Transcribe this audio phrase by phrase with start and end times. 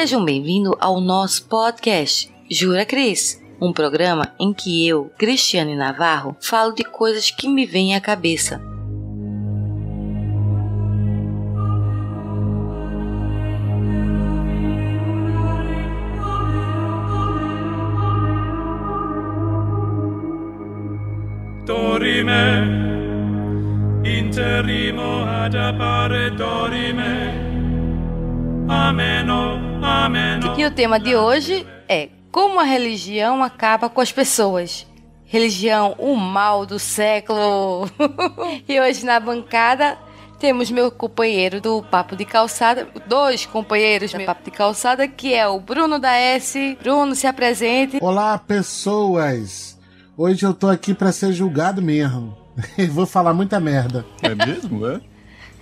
[0.00, 6.72] Sejam bem-vindos ao nosso podcast Jura Cris, um programa em que eu, Cristiane Navarro, falo
[6.72, 8.58] de coisas que me vêm à cabeça.
[21.66, 22.32] dorime,
[24.02, 27.50] interrimo ad appare dorime.
[28.66, 29.69] Ameno.
[30.58, 34.86] E o tema de hoje é como a religião acaba com as pessoas.
[35.24, 37.88] Religião, o mal do século.
[38.68, 39.96] e hoje na bancada
[40.38, 45.48] temos meu companheiro do Papo de Calçada, dois companheiros do Papo de Calçada, que é
[45.48, 46.76] o Bruno da S.
[46.82, 47.98] Bruno, se apresente.
[48.02, 49.78] Olá, pessoas!
[50.16, 52.36] Hoje eu tô aqui para ser julgado mesmo.
[52.90, 54.04] Vou falar muita merda.
[54.22, 55.00] É mesmo, é?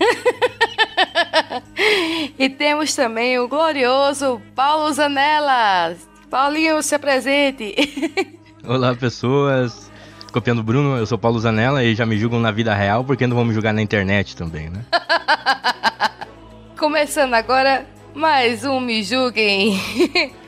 [2.38, 5.96] e temos também o glorioso Paulo Zanella.
[6.30, 7.74] Paulinho, se apresente.
[8.66, 9.90] Olá, pessoas.
[10.32, 13.26] Copiando o Bruno, eu sou Paulo Zanella e já me julgam na vida real, porque
[13.26, 14.84] não vão me julgar na internet também, né?
[16.78, 19.80] Começando agora mais um Me Julguem.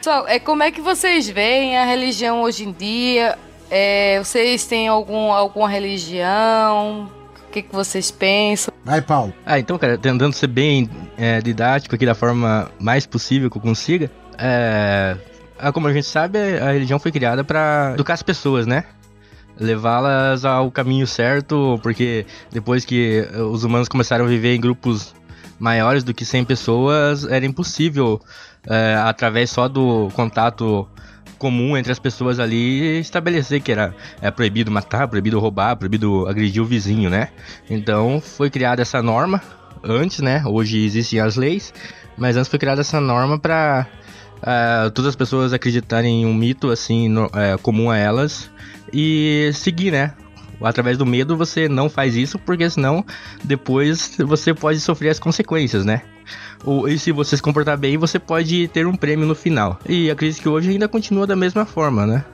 [0.02, 3.38] Só, é, como é que vocês veem a religião hoje em dia?
[3.70, 7.10] É, vocês têm algum, alguma religião?
[7.50, 8.72] O que, que vocês pensam?
[8.84, 9.34] Vai, Paulo.
[9.44, 13.60] Ah, então, cara, tentando ser bem é, didático aqui da forma mais possível que eu
[13.60, 14.08] consiga.
[14.38, 15.16] É,
[15.74, 18.84] como a gente sabe, a religião foi criada para educar as pessoas, né?
[19.58, 25.12] Levá-las ao caminho certo, porque depois que os humanos começaram a viver em grupos
[25.58, 28.20] maiores do que 100 pessoas, era impossível,
[28.64, 30.88] é, através só do contato
[31.40, 36.62] comum entre as pessoas ali estabelecer que era é, proibido matar, proibido roubar, proibido agredir
[36.62, 37.30] o vizinho, né?
[37.68, 39.42] Então foi criada essa norma
[39.82, 40.42] antes, né?
[40.46, 41.72] Hoje existem as leis,
[42.16, 43.86] mas antes foi criada essa norma para
[44.42, 48.50] uh, é, todas as pessoas acreditarem em um mito assim no, uh, comum a elas
[48.92, 50.12] e seguir, né?
[50.62, 53.02] Através do medo você não faz isso, porque senão
[53.42, 56.02] depois você pode sofrer as consequências, né?
[56.64, 59.78] Ou, e se você se comportar bem, você pode ter um prêmio no final.
[59.88, 62.24] E acredito que hoje ainda continua da mesma forma, né?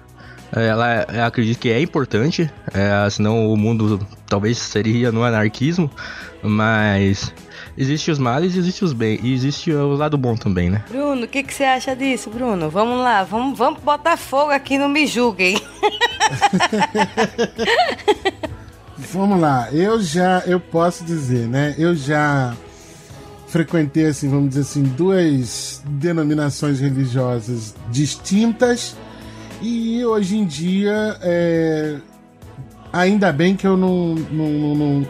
[0.52, 5.90] Ela, acredito que é importante, é, senão o mundo talvez seria no anarquismo,
[6.42, 7.34] mas
[7.76, 10.84] existe os males e existe os bem e existe o lado bom também, né?
[10.88, 12.70] Bruno, o que, que você acha disso, Bruno?
[12.70, 15.60] Vamos lá, vamos, vamos botar fogo aqui no Me Julguem.
[18.96, 21.74] vamos lá, eu já, eu posso dizer, né?
[21.76, 22.54] Eu já
[23.46, 28.96] frequentei, assim, vamos dizer assim, duas denominações religiosas distintas.
[29.62, 31.96] E hoje em dia, é,
[32.92, 35.08] ainda bem que eu não, não, não, não,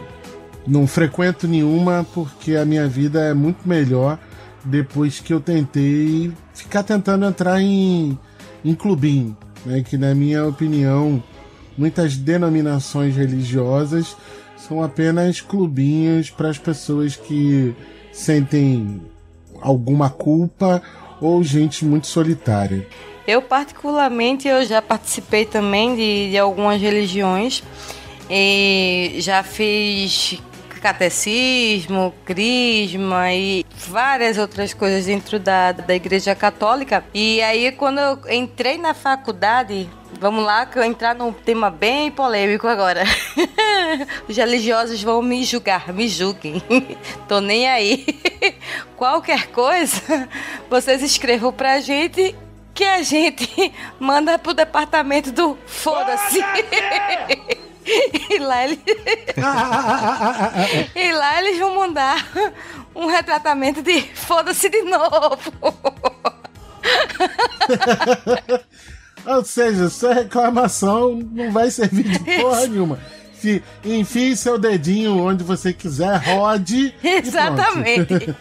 [0.67, 4.19] não frequento nenhuma porque a minha vida é muito melhor
[4.63, 8.17] depois que eu tentei ficar tentando entrar em,
[8.63, 11.23] em clubinho, né, que na minha opinião
[11.77, 14.15] muitas denominações religiosas
[14.57, 17.73] são apenas clubinhos para as pessoas que
[18.17, 18.99] sentem
[19.61, 20.81] alguma culpa
[21.21, 22.87] ou gente muito solitária?
[23.27, 27.63] Eu particularmente eu já participei também de, de algumas religiões
[28.29, 30.41] e já fiz
[30.81, 37.03] catecismo, crisma e várias outras coisas dentro da, da igreja católica.
[37.13, 39.89] E aí quando eu entrei na faculdade,
[40.19, 43.03] vamos lá entrar num tema bem polêmico agora.
[44.27, 46.61] Os religiosos vão me julgar, me julguem.
[47.27, 48.05] Tô nem aí.
[48.97, 50.27] Qualquer coisa,
[50.69, 52.35] vocês escrevam pra gente
[52.73, 56.43] que a gente manda pro departamento do foda-se.
[58.29, 58.65] E lá,
[60.93, 62.27] e lá eles vão mandar
[62.93, 65.39] um retratamento de foda-se de novo.
[69.27, 72.99] Ou seja, sua reclamação não vai servir de porra nenhuma.
[73.83, 76.93] Enfie seu dedinho onde você quiser, rode.
[77.03, 78.35] Exatamente.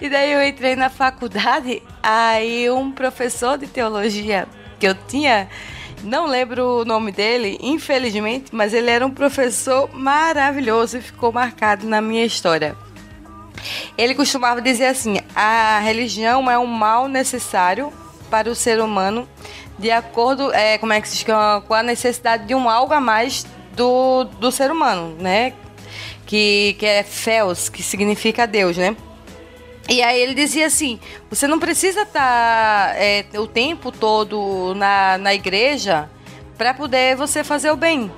[0.00, 4.48] E, e daí eu entrei na faculdade, aí um professor de teologia
[4.78, 5.48] que eu tinha
[6.02, 11.86] não lembro o nome dele, infelizmente, mas ele era um professor maravilhoso e ficou marcado
[11.86, 12.76] na minha história.
[13.96, 17.92] Ele costumava dizer assim: a religião é um mal necessário
[18.30, 19.28] para o ser humano,
[19.78, 23.00] de acordo é, como é que se chama, com a necessidade de um algo a
[23.00, 25.52] mais do, do ser humano, né?
[26.24, 28.96] Que, que é Feos, que significa Deus, né?
[29.88, 30.98] E aí ele dizia assim:
[31.30, 36.10] você não precisa estar tá, é, o tempo todo na, na igreja
[36.58, 38.10] para poder você fazer o bem.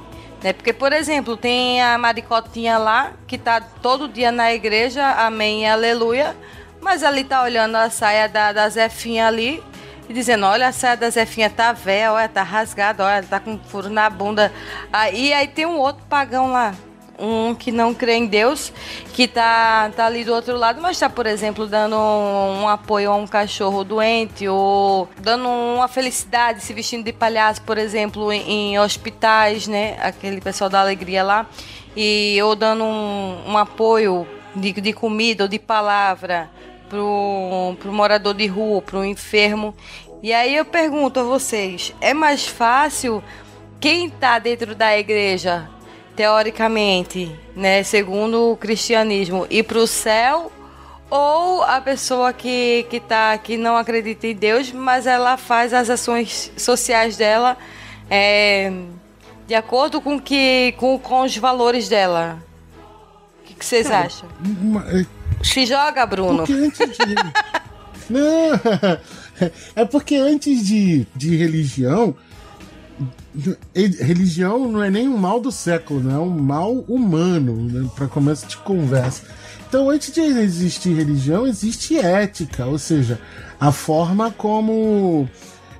[0.42, 0.52] Né?
[0.52, 6.36] Porque, por exemplo, tem a maricotinha lá que tá todo dia na igreja, amém aleluia,
[6.80, 9.62] Mas ali tá olhando a saia da, da Zefinha ali
[10.08, 13.58] e dizendo: Olha, a saia da Zefinha tá velha, olha, tá rasgada, olha, tá com
[13.58, 14.52] furo na bunda.
[14.92, 16.74] Aí, aí tem um outro pagão lá.
[17.20, 18.72] Um que não crê em Deus,
[19.12, 23.10] que tá, tá ali do outro lado, mas tá, por exemplo, dando um, um apoio
[23.10, 28.74] a um cachorro doente, ou dando uma felicidade, se vestindo de palhaço, por exemplo, em,
[28.74, 29.96] em hospitais, né?
[30.00, 31.46] Aquele pessoal da alegria lá.
[31.96, 34.24] E, ou dando um, um apoio
[34.54, 36.48] de, de comida ou de palavra
[36.88, 39.74] pro, pro morador de rua, pro enfermo.
[40.22, 43.22] E aí eu pergunto a vocês, é mais fácil
[43.80, 45.70] quem está dentro da igreja,
[46.16, 50.50] teoricamente, né, segundo o cristianismo, ir para o céu
[51.08, 55.88] ou a pessoa que, que, tá, que não acredita em Deus, mas ela faz as
[55.88, 57.56] ações sociais dela
[58.10, 58.72] é,
[59.46, 62.42] de acordo com, que, com, com os valores dela?
[63.58, 64.28] O que, vocês acham?
[64.92, 65.04] É
[65.42, 66.38] se joga, Bruno.
[66.38, 67.14] Porque antes de.
[68.08, 68.52] Não,
[69.74, 72.14] é porque antes de, de religião,
[73.74, 78.06] religião não é nem um mal do século, não é um mal humano, né, para
[78.06, 79.24] começo de conversa.
[79.68, 83.20] Então, antes de existir religião, existe ética, ou seja,
[83.60, 85.28] a forma como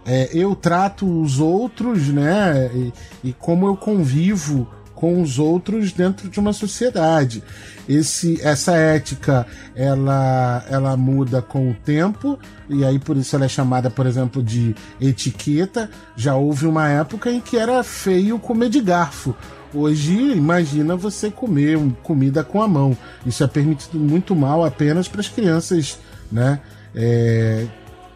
[0.05, 2.93] é, eu trato os outros, né, e,
[3.29, 7.41] e como eu convivo com os outros dentro de uma sociedade.
[7.89, 9.47] Esse, essa ética
[9.77, 12.37] ela, ela muda com o tempo
[12.69, 15.89] e aí por isso ela é chamada, por exemplo, de etiqueta.
[16.17, 19.37] Já houve uma época em que era feio comer de garfo.
[19.73, 22.99] Hoje, imagina você comer comida com a mão.
[23.25, 25.97] Isso é permitido muito mal apenas para as crianças,
[26.33, 26.59] né?
[26.93, 27.69] É,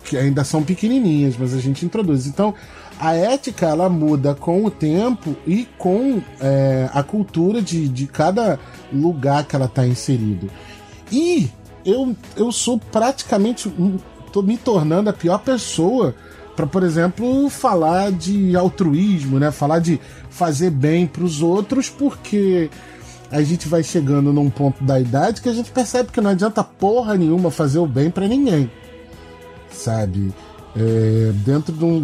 [0.04, 2.26] que ainda são pequenininhas, mas a gente introduz.
[2.26, 2.52] Então,
[2.98, 8.58] a ética ela muda com o tempo e com é, a cultura de, de cada
[8.92, 10.50] lugar que ela está inserido.
[11.10, 11.50] E
[11.84, 13.72] eu, eu sou praticamente.
[14.32, 16.14] tô me tornando a pior pessoa
[16.56, 19.50] para, por exemplo, falar de altruísmo, né?
[19.50, 20.00] Falar de
[20.30, 22.70] fazer bem para os outros, porque
[23.30, 26.62] a gente vai chegando num ponto da idade que a gente percebe que não adianta
[26.62, 28.70] porra nenhuma fazer o bem para ninguém,
[29.70, 30.32] sabe?
[30.76, 32.02] É, dentro de um.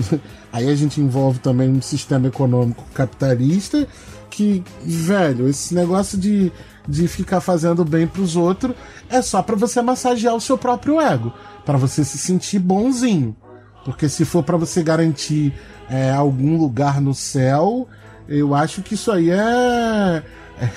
[0.53, 3.87] Aí a gente envolve também um sistema econômico capitalista
[4.31, 6.53] que, velho, esse negócio de,
[6.87, 8.75] de ficar fazendo bem pros outros
[9.11, 11.33] é só para você massagear o seu próprio ego,
[11.65, 13.37] para você se sentir bonzinho.
[13.85, 15.55] Porque se for para você garantir
[15.89, 17.89] é, algum lugar no céu,
[18.29, 20.23] eu acho que isso aí é,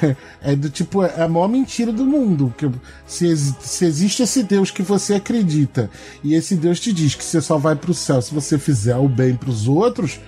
[0.02, 2.54] é, é, do tipo, é a maior mentira do mundo.
[2.58, 2.70] Que
[3.06, 5.90] se, se existe esse Deus que você acredita
[6.24, 9.08] e esse Deus te diz que você só vai pro céu se você fizer o
[9.08, 10.20] bem pros outros,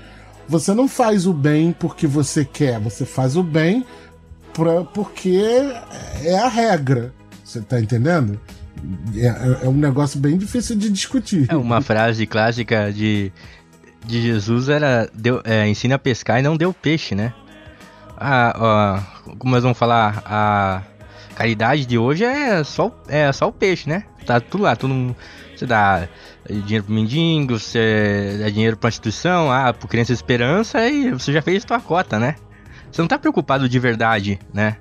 [0.47, 3.85] você não faz o bem porque você quer, você faz o bem
[4.53, 5.41] pra, porque
[6.23, 7.13] é a regra.
[7.43, 8.39] Você tá entendendo?
[9.15, 11.47] É, é um negócio bem difícil de discutir.
[11.49, 13.31] É uma frase clássica de,
[14.05, 17.33] de Jesus era deu, é, ensina a pescar e não deu peixe, né?
[18.17, 19.03] A, a,
[19.37, 20.81] como nós vamos falar, a
[21.35, 24.03] caridade de hoje é só, é só o peixe, né?
[24.25, 25.15] Tá tudo lá, tudo.
[25.55, 26.07] Você dá
[26.49, 31.41] dinheiro pro mendigo, você dá dinheiro pra instituição, ah, pro criança esperança e você já
[31.41, 32.35] fez sua cota, né?
[32.91, 34.77] Você não tá preocupado de verdade, né?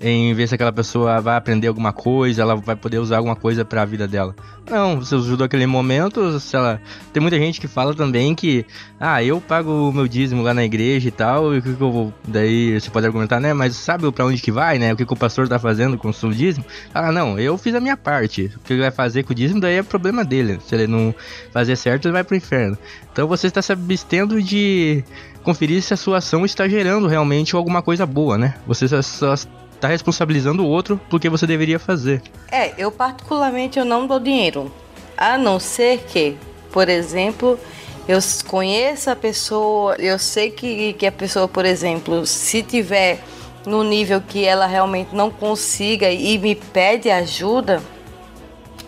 [0.00, 3.64] Em ver se aquela pessoa vai aprender alguma coisa, ela vai poder usar alguma coisa
[3.64, 4.34] para a vida dela.
[4.68, 6.80] Não, você ajudou aquele momento, se ela...
[7.12, 8.66] tem muita gente que fala também que,
[8.98, 11.80] ah, eu pago o meu dízimo lá na igreja e tal, e o que, que
[11.80, 14.96] eu vou, daí você pode argumentar, né, mas sabe para onde que vai, né, o
[14.96, 16.64] que, que o pastor tá fazendo com o seu dízimo?
[16.92, 19.60] Ah, não, eu fiz a minha parte, o que ele vai fazer com o dízimo
[19.60, 21.14] daí é problema dele, se ele não
[21.52, 22.76] fazer certo ele vai pro inferno.
[23.12, 25.02] Então você está se abstendo de
[25.42, 28.54] conferir se a sua ação está gerando realmente alguma coisa boa, né?
[28.66, 29.34] Você só
[29.80, 32.22] tá responsabilizando o outro porque você deveria fazer.
[32.50, 34.72] É, eu particularmente eu não dou dinheiro.
[35.16, 36.36] A não ser que,
[36.72, 37.58] por exemplo,
[38.06, 43.20] eu conheço a pessoa, eu sei que, que a pessoa, por exemplo, se tiver
[43.66, 47.82] no nível que ela realmente não consiga e me pede ajuda,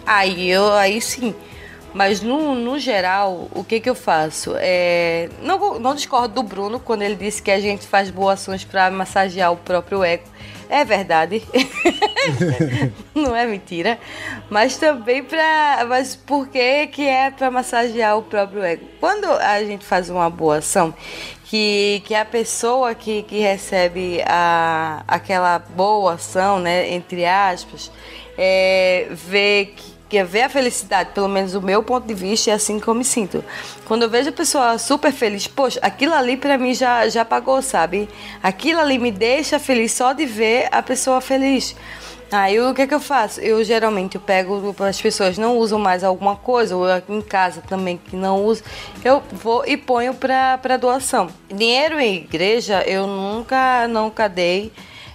[0.07, 1.35] aí eu aí sim.
[1.92, 4.54] Mas no, no geral, o que, que eu faço?
[4.57, 8.64] É, não, não discordo do Bruno quando ele disse que a gente faz boas ações
[8.64, 10.25] para massagear o próprio ego.
[10.68, 11.42] É verdade.
[13.14, 13.98] não é mentira.
[14.50, 15.84] Mas também para.
[15.88, 18.87] Mas por que, que é para massagear o próprio ego?
[19.00, 20.94] Quando a gente faz uma boa ação,
[21.44, 27.90] que, que a pessoa que, que recebe a, aquela boa ação, né, entre aspas,
[28.37, 32.50] é, vê que que é ver a felicidade, pelo menos o meu ponto de vista,
[32.50, 33.44] é assim que eu me sinto.
[33.86, 37.60] Quando eu vejo a pessoa super feliz, poxa, aquilo ali para mim já, já pagou,
[37.60, 38.08] sabe?
[38.42, 41.76] Aquilo ali me deixa feliz só de ver a pessoa feliz.
[42.30, 43.40] Aí o que, que eu faço?
[43.40, 47.96] Eu geralmente eu pego, as pessoas não usam mais alguma coisa, ou em casa também
[47.96, 48.62] que não usa,
[49.02, 51.28] eu vou e ponho para doação.
[51.48, 54.70] Dinheiro em igreja eu nunca, nunca dei.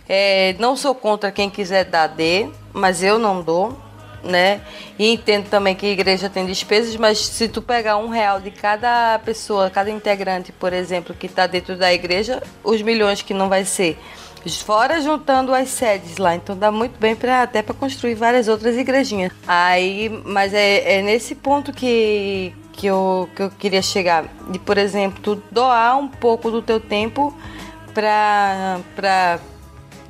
[0.09, 3.77] É, não sou contra quem quiser dar, dê, mas eu não dou,
[4.24, 4.62] né?
[4.98, 8.51] E entendo também que a igreja tem despesas, mas se tu pegar um real de
[8.51, 13.50] cada pessoa, cada integrante, por exemplo, que está dentro da igreja, os milhões que não
[13.50, 13.98] vai ser
[14.51, 18.75] Fora juntando as sedes lá, então dá muito bem para até para construir várias outras
[18.75, 19.32] igrejinhas.
[19.48, 24.25] Aí, mas é, é nesse ponto que, que, eu, que eu queria chegar.
[24.50, 27.34] De, por exemplo, tu doar um pouco do teu tempo
[27.94, 29.39] para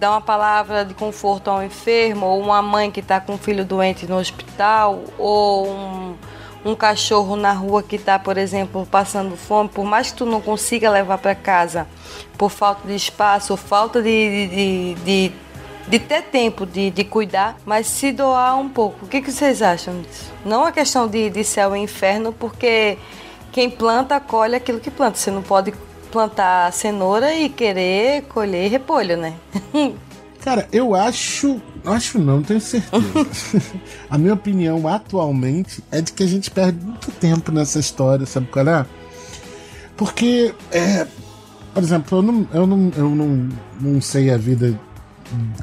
[0.03, 3.37] dar uma palavra de conforto a um enfermo, ou uma mãe que está com um
[3.37, 6.15] filho doente no hospital, ou um
[6.65, 10.39] um cachorro na rua que está, por exemplo, passando fome, por mais que tu não
[10.39, 11.85] consiga levar para casa
[12.37, 15.31] por falta de espaço, ou falta de, de, de,
[15.89, 19.05] de ter tempo de, de cuidar, mas se doar um pouco.
[19.05, 20.31] O que, que vocês acham disso?
[20.45, 22.97] Não a questão de, de céu e inferno, porque
[23.51, 25.17] quem planta, colhe aquilo que planta.
[25.17, 25.73] Você não pode
[26.13, 29.33] plantar cenoura e querer colher repolho, né?
[30.39, 31.59] Cara, eu acho.
[31.83, 33.03] Acho não, tenho certeza.
[34.09, 38.47] a minha opinião atualmente é de que a gente perde muito tempo nessa história, sabe
[38.47, 38.85] qual é?
[39.97, 41.07] Porque, é,
[41.73, 43.49] por exemplo, eu não, eu, não, eu não,
[43.81, 44.79] não sei a vida.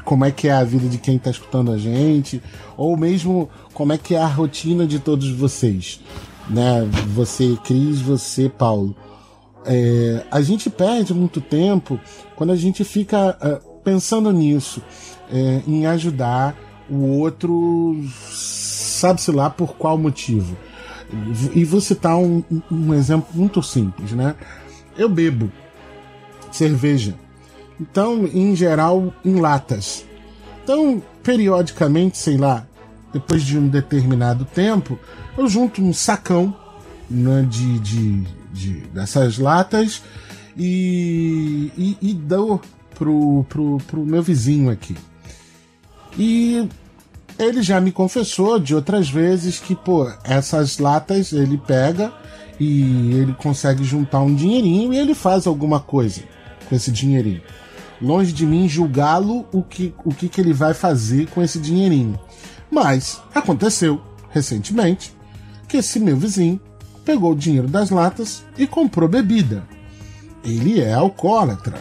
[0.04, 2.42] Como é que é a vida de quem está escutando a gente,
[2.76, 6.00] ou mesmo como é que é a rotina de todos vocês,
[6.48, 6.88] né?
[7.14, 8.96] Você, Cris, você, Paulo.
[9.64, 12.00] É, a gente perde muito tempo
[12.34, 14.82] quando a gente fica uh, pensando nisso,
[15.30, 16.56] é, em ajudar
[16.88, 17.96] o outro,
[18.30, 20.56] sabe-se lá por qual motivo.
[21.54, 24.34] E vou citar um, um exemplo muito simples, né?
[24.96, 25.50] Eu bebo
[26.52, 27.14] cerveja.
[27.80, 30.04] Então, em geral, em latas.
[30.62, 32.66] Então, periodicamente, sei lá,
[33.12, 34.98] depois de um determinado tempo,
[35.36, 36.54] eu junto um sacão
[37.10, 40.02] né, de, de, de, dessas latas
[40.56, 42.60] e, e, e dou
[42.94, 44.96] pro, pro, pro meu vizinho aqui.
[46.18, 46.68] E
[47.38, 52.12] ele já me confessou de outras vezes que, pô, essas latas ele pega
[52.58, 56.22] e ele consegue juntar um dinheirinho e ele faz alguma coisa
[56.68, 57.40] com esse dinheirinho.
[58.00, 62.18] Longe de mim julgá-lo o que, o que, que ele vai fazer com esse dinheirinho.
[62.70, 64.00] Mas aconteceu
[64.30, 65.14] recentemente
[65.66, 66.60] que esse meu vizinho
[67.10, 69.64] pegou o dinheiro das latas e comprou bebida.
[70.44, 71.76] Ele é alcoólatra.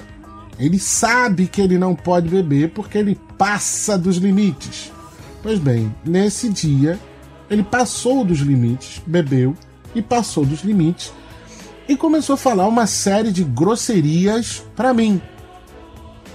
[0.57, 4.91] Ele sabe que ele não pode beber porque ele passa dos limites.
[5.43, 6.99] Pois bem, nesse dia,
[7.47, 9.55] ele passou dos limites, bebeu
[9.93, 11.13] e passou dos limites
[11.87, 15.21] e começou a falar uma série de grosserias para mim,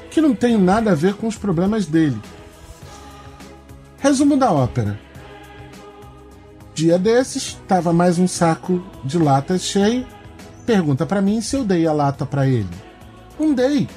[0.08, 2.20] que não tem nada a ver com os problemas dele.
[3.98, 5.00] Resumo da ópera.
[6.74, 10.04] Dia desses, tava mais um saco de latas cheio.
[10.66, 12.68] Pergunta para mim se eu dei a lata para ele.
[13.38, 13.88] Não dei.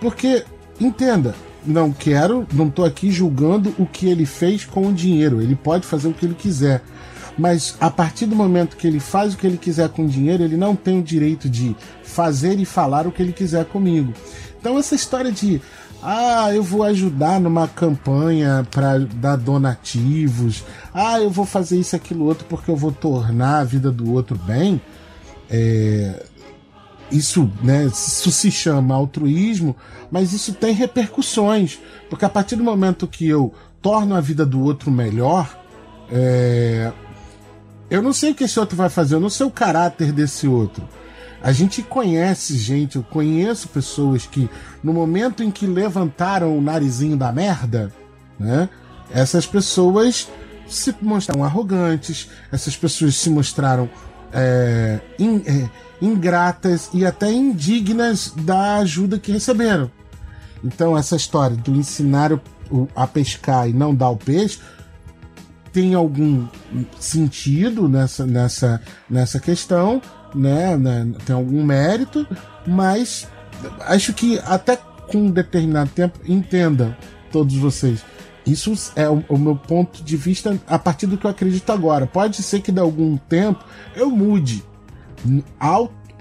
[0.00, 0.44] Porque,
[0.80, 1.32] entenda,
[1.64, 5.40] não quero, não estou aqui julgando o que ele fez com o dinheiro.
[5.40, 6.82] Ele pode fazer o que ele quiser.
[7.38, 10.42] Mas a partir do momento que ele faz o que ele quiser com o dinheiro,
[10.42, 14.12] ele não tem o direito de fazer e falar o que ele quiser comigo.
[14.58, 15.62] Então, essa história de
[16.08, 20.62] ah, eu vou ajudar numa campanha para dar donativos.
[20.94, 24.38] Ah, eu vou fazer isso, aquilo, outro, porque eu vou tornar a vida do outro
[24.38, 24.80] bem.
[25.50, 26.24] É,
[27.10, 29.74] isso, né, isso se chama altruísmo,
[30.08, 34.60] mas isso tem repercussões, porque a partir do momento que eu torno a vida do
[34.60, 35.58] outro melhor,
[36.08, 36.92] é...
[37.90, 40.46] eu não sei o que esse outro vai fazer, eu não sei o caráter desse
[40.46, 40.88] outro.
[41.42, 44.48] A gente conhece gente, eu conheço pessoas que,
[44.82, 47.92] no momento em que levantaram o narizinho da merda,
[48.38, 48.68] né,
[49.10, 50.28] essas pessoas
[50.66, 53.88] se mostraram arrogantes, essas pessoas se mostraram
[54.32, 55.70] é, in, é,
[56.02, 59.90] ingratas e até indignas da ajuda que receberam.
[60.64, 64.58] Então, essa história do ensinar o, a pescar e não dar o peixe
[65.72, 66.46] tem algum
[66.98, 70.00] sentido nessa, nessa, nessa questão,
[70.36, 70.76] né?
[70.76, 71.12] né?
[71.24, 72.26] Tem algum mérito,
[72.66, 73.28] mas
[73.80, 74.78] acho que até
[75.08, 76.94] com um determinado tempo, entendam
[77.30, 78.04] todos vocês.
[78.46, 82.06] Isso é o, o, meu ponto de vista a partir do que eu acredito agora.
[82.06, 83.64] Pode ser que de algum tempo
[83.94, 84.64] eu mude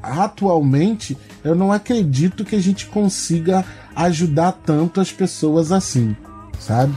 [0.01, 3.63] atualmente eu não acredito que a gente consiga
[3.95, 6.15] ajudar tanto as pessoas assim,
[6.60, 6.93] sabe?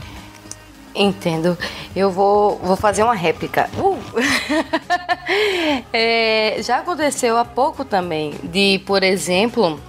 [0.95, 1.57] Entendo.
[1.95, 3.69] Eu vou, vou fazer uma réplica.
[3.77, 3.97] Uh!
[5.93, 9.79] é, já aconteceu há pouco também de, por exemplo,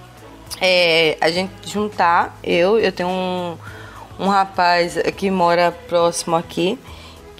[0.60, 2.38] é, a gente juntar.
[2.42, 3.56] Eu, eu tenho um,
[4.18, 6.78] um rapaz que mora próximo aqui,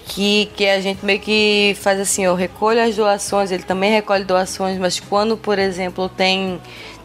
[0.05, 4.23] que, que a gente meio que faz assim, eu recolho as doações, ele também recolhe
[4.23, 6.59] doações, mas quando, por exemplo, tem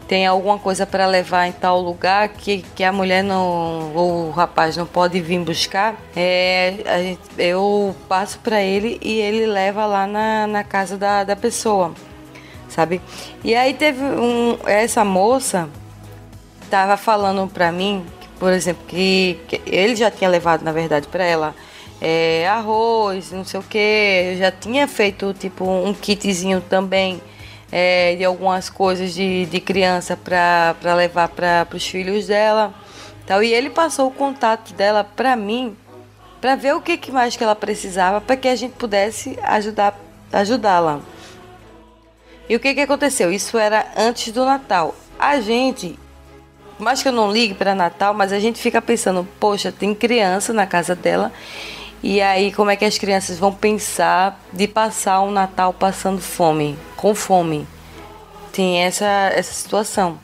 [0.07, 4.31] tem alguma coisa para levar em tal lugar que, que a mulher não ou o
[4.31, 10.07] rapaz não pode vir buscar, é, gente, eu passo para ele e ele leva lá
[10.07, 11.93] na, na casa da, da pessoa,
[12.69, 13.01] sabe?
[13.43, 15.69] E aí teve um, essa moça
[16.69, 18.05] tava falando para mim,
[18.39, 21.55] por exemplo, que, que, ele já tinha levado na verdade para ela
[21.99, 27.21] é, arroz, não sei o que, eu já tinha feito tipo um kitzinho também
[27.71, 32.73] é, de algumas coisas de, de criança para levar para os filhos dela.
[33.25, 33.43] Tal.
[33.43, 35.75] E ele passou o contato dela para mim,
[36.39, 39.99] para ver o que, que mais que ela precisava, para que a gente pudesse ajudar
[40.31, 40.99] ajudá-la.
[42.49, 43.31] E o que, que aconteceu?
[43.31, 44.95] Isso era antes do Natal.
[45.19, 45.97] A gente,
[46.79, 50.53] mais que eu não ligue para Natal, mas a gente fica pensando, poxa, tem criança
[50.53, 51.31] na casa dela
[52.03, 56.77] e aí, como é que as crianças vão pensar de passar um Natal passando fome,
[56.95, 57.67] com fome?
[58.51, 60.19] Tem essa, essa situação.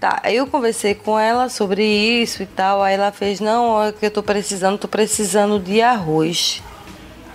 [0.00, 2.82] Tá, eu conversei com ela sobre isso e tal.
[2.82, 6.62] Aí ela fez: Não, é que eu tô precisando, tô precisando de arroz.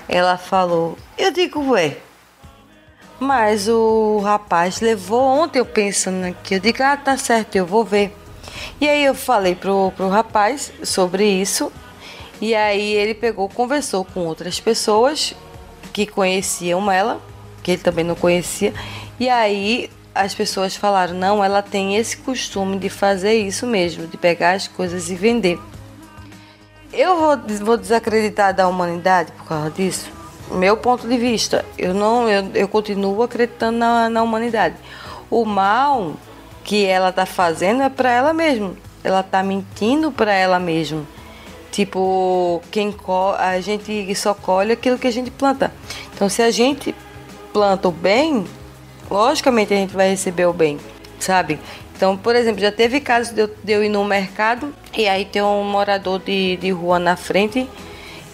[0.08, 1.98] Ela falou: Eu digo, ué.
[3.20, 6.56] Mas o rapaz levou ontem eu pensando aqui.
[6.56, 8.16] Eu digo: Ah, tá certo, eu vou ver.
[8.82, 11.72] E aí eu falei pro, pro rapaz sobre isso.
[12.42, 15.36] E aí ele pegou, conversou com outras pessoas
[15.92, 17.20] que conheciam ela,
[17.62, 18.74] que ele também não conhecia.
[19.20, 24.18] E aí as pessoas falaram: não, ela tem esse costume de fazer isso mesmo, de
[24.18, 25.60] pegar as coisas e vender.
[26.92, 30.12] Eu vou, vou desacreditar da humanidade por causa disso?
[30.52, 34.76] Meu ponto de vista, eu não, eu, eu continuo acreditando na, na humanidade.
[35.30, 36.16] O mal
[36.64, 38.74] que ela está fazendo é para ela mesma.
[39.04, 41.06] Ela está mentindo para ela mesma.
[41.72, 42.96] Tipo, quem
[43.38, 45.72] a gente só colhe aquilo que a gente planta.
[46.14, 46.96] Então, se a gente
[47.54, 48.46] planta o bem,
[49.10, 50.80] logicamente a gente vai receber o bem,
[51.20, 51.60] sabe?
[51.96, 55.26] Então, por exemplo, já teve casos de eu, de eu ir no mercado e aí
[55.26, 57.68] tem um morador de, de rua na frente.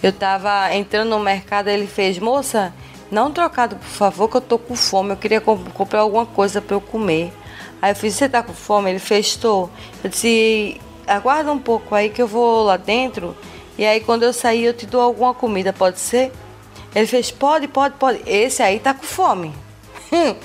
[0.02, 2.72] Eu tava entrando no mercado, ele fez, moça,
[3.10, 5.10] não trocado, por favor, que eu tô com fome.
[5.10, 7.32] Eu queria comp comprar alguma coisa para eu comer.
[7.80, 8.90] Aí eu fiz, você tá com fome?
[8.90, 9.68] Ele fez, tô.
[10.02, 13.36] Eu disse, aguarda um pouco aí que eu vou lá dentro.
[13.78, 16.32] E aí quando eu sair eu te dou alguma comida, pode ser?
[16.94, 18.22] Ele fez, pode, pode, pode.
[18.26, 19.52] Esse aí tá com fome.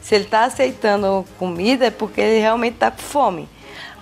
[0.00, 3.48] Se ele tá aceitando comida é porque ele realmente tá com fome.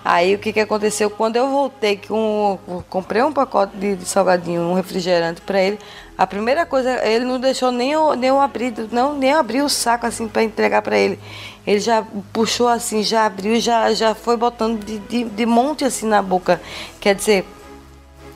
[0.05, 1.09] Aí o que, que aconteceu?
[1.09, 2.59] Quando eu voltei, com,
[2.91, 5.79] comprei um pacote de, de salgadinho, um refrigerante para ele,
[6.17, 10.29] a primeira coisa, ele não deixou nem nem abrir, não, nem abrir o saco assim
[10.29, 11.19] para entregar para ele.
[11.67, 16.07] Ele já puxou assim, já abriu, já, já foi botando de, de, de monte assim
[16.07, 16.61] na boca.
[17.01, 17.45] Quer dizer,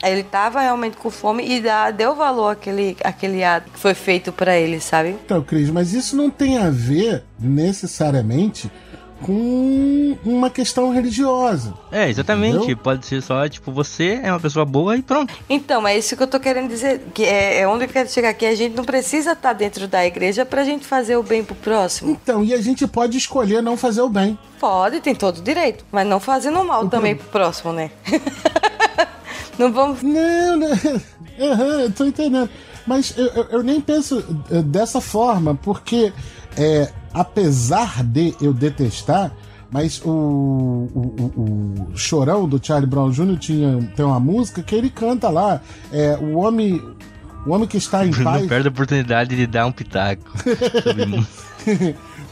[0.03, 4.31] ele estava realmente com fome e dá, deu valor àquele, àquele ato que foi feito
[4.31, 5.15] para ele, sabe?
[5.25, 8.71] Então, Cris, mas isso não tem a ver necessariamente
[9.21, 11.73] com uma questão religiosa.
[11.91, 12.57] É, exatamente.
[12.57, 12.77] Entendeu?
[12.77, 15.33] Pode ser só, tipo, você é uma pessoa boa e pronto.
[15.49, 17.01] Então, é isso que eu tô querendo dizer.
[17.13, 18.45] Que é, é onde eu quero chegar aqui.
[18.45, 21.55] A gente não precisa estar tá dentro da igreja pra gente fazer o bem pro
[21.55, 22.11] próximo.
[22.11, 24.37] Então, e a gente pode escolher não fazer o bem.
[24.59, 25.85] Pode, tem todo o direito.
[25.91, 27.91] Mas não fazendo mal o também pro próximo, né?
[29.57, 30.01] não vamos.
[30.01, 30.69] Não, não.
[31.39, 32.49] Uhum, eu tô entendendo.
[32.85, 36.11] Mas eu, eu, eu nem penso eh, dessa forma, porque
[36.57, 39.31] é, apesar de eu detestar,
[39.71, 43.37] mas o, o, o, Chorão do Charlie Brown Jr.
[43.37, 45.61] Tinha, tem uma música que ele canta lá.
[45.91, 46.81] É, o homem.
[47.45, 48.41] O homem que está em paz.
[48.41, 50.23] Não perde a oportunidade de dar um pitaco.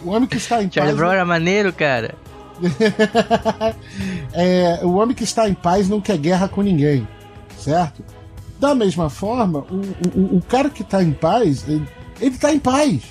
[0.03, 0.73] o homem que está em Charlie paz.
[0.73, 2.15] Charlie Brown era maneiro, cara.
[4.33, 7.07] é, o homem que está em paz não quer guerra com ninguém,
[7.57, 8.03] certo?
[8.59, 11.87] Da mesma forma, o, o, o cara que está em paz, ele
[12.19, 13.03] está em paz.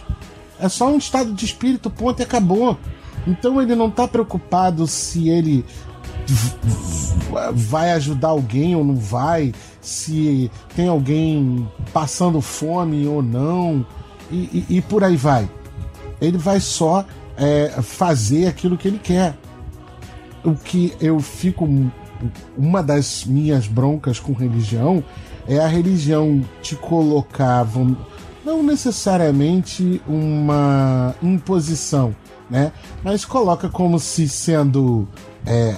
[0.61, 2.79] É só um estado de espírito, ponto, e acabou.
[3.27, 5.64] Então ele não está preocupado se ele
[7.53, 13.87] vai ajudar alguém ou não vai, se tem alguém passando fome ou não,
[14.31, 15.49] e, e, e por aí vai.
[16.21, 17.05] Ele vai só
[17.37, 19.37] é, fazer aquilo que ele quer.
[20.45, 21.69] O que eu fico.
[22.57, 25.05] Uma das minhas broncas com religião
[25.47, 27.62] é a religião te colocar.
[27.62, 27.99] Vamos,
[28.47, 32.15] não necessariamente uma imposição,
[32.49, 32.73] né?
[33.03, 35.09] Mas coloca como se sendo
[35.45, 35.77] é,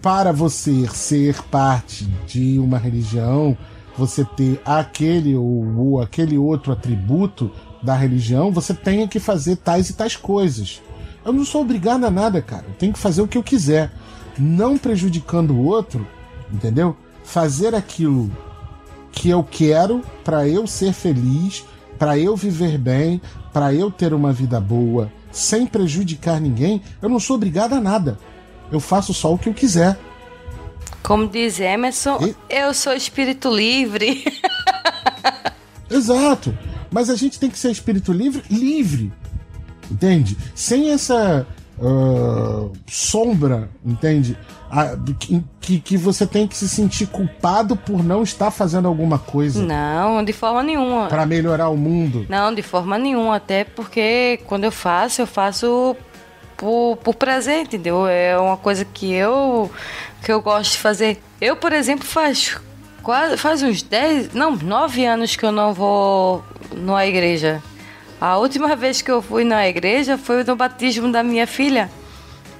[0.00, 3.58] para você ser parte de uma religião,
[3.98, 7.50] você ter aquele ou, ou aquele outro atributo
[7.82, 10.80] da religião, você tenha que fazer tais e tais coisas.
[11.24, 12.66] Eu não sou obrigado a nada, cara.
[12.68, 13.90] Eu tenho que fazer o que eu quiser,
[14.38, 16.06] não prejudicando o outro,
[16.52, 16.96] entendeu?
[17.30, 18.30] fazer aquilo
[19.12, 21.64] que eu quero para eu ser feliz,
[22.00, 23.20] para eu viver bem,
[23.52, 28.18] para eu ter uma vida boa, sem prejudicar ninguém, eu não sou obrigado a nada.
[28.72, 29.98] Eu faço só o que eu quiser.
[31.02, 34.24] Como diz Emerson, E- eu sou espírito livre.
[35.90, 36.56] Exato.
[36.90, 39.12] Mas a gente tem que ser espírito livre, livre.
[39.90, 40.38] Entende?
[40.54, 41.46] Sem essa
[41.82, 44.36] ah, sombra, entende?
[44.70, 44.96] Ah,
[45.60, 50.22] que, que, você tem que se sentir culpado por não estar fazendo alguma coisa Não,
[50.24, 51.08] de forma nenhuma.
[51.08, 52.24] para melhorar o mundo.
[52.28, 53.36] Não, de forma nenhuma.
[53.36, 55.96] Até porque quando eu faço, eu faço
[56.56, 58.06] por, por prazer, entendeu?
[58.06, 59.70] É uma coisa que eu
[60.22, 61.20] que eu gosto de fazer.
[61.40, 62.56] Eu, por exemplo, faz
[63.02, 67.62] quase faz uns 10, não, 9 anos que eu não vou numa igreja.
[68.20, 71.90] A última vez que eu fui na igreja foi no batismo da minha filha.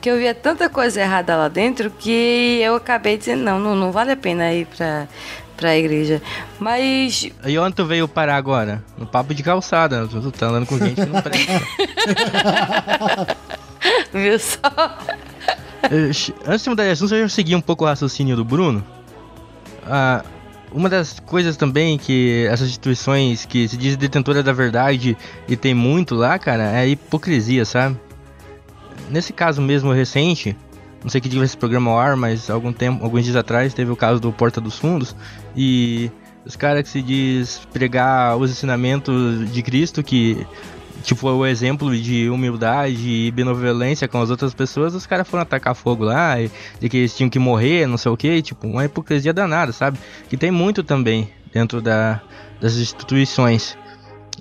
[0.01, 3.93] Que eu via tanta coisa errada lá dentro que eu acabei dizendo, não, não, não
[3.93, 5.07] vale a pena ir pra,
[5.59, 6.23] pra igreja.
[6.59, 8.83] Mas E onde tu veio parar agora?
[8.97, 10.09] No papo de calçada.
[10.09, 11.61] Tu tá andando com gente não presta.
[14.13, 14.59] Viu só?
[15.83, 16.11] Eh,
[16.47, 18.83] Antes de mudar de assunto, eu já segui um pouco o raciocínio do Bruno.
[19.87, 20.25] Ah,
[20.73, 25.17] uma das coisas também que essas instituições que se diz detentora da verdade
[25.49, 27.99] e tem muito lá, cara, é a hipocrisia, sabe?
[29.11, 30.57] Nesse caso mesmo recente,
[31.03, 33.91] não sei que dia esse programa ao ar, mas algum tempo, alguns dias atrás teve
[33.91, 35.17] o caso do Porta dos Fundos
[35.57, 36.11] e
[36.45, 40.47] os caras que se diz pregar os ensinamentos de Cristo que
[41.03, 45.75] tipo o exemplo de humildade e benevolência com as outras pessoas, os caras foram atacar
[45.75, 48.85] fogo lá e de que eles tinham que morrer, não sei o que, tipo, uma
[48.85, 49.99] hipocrisia danada, sabe?
[50.29, 52.21] Que tem muito também dentro da,
[52.61, 53.77] das instituições,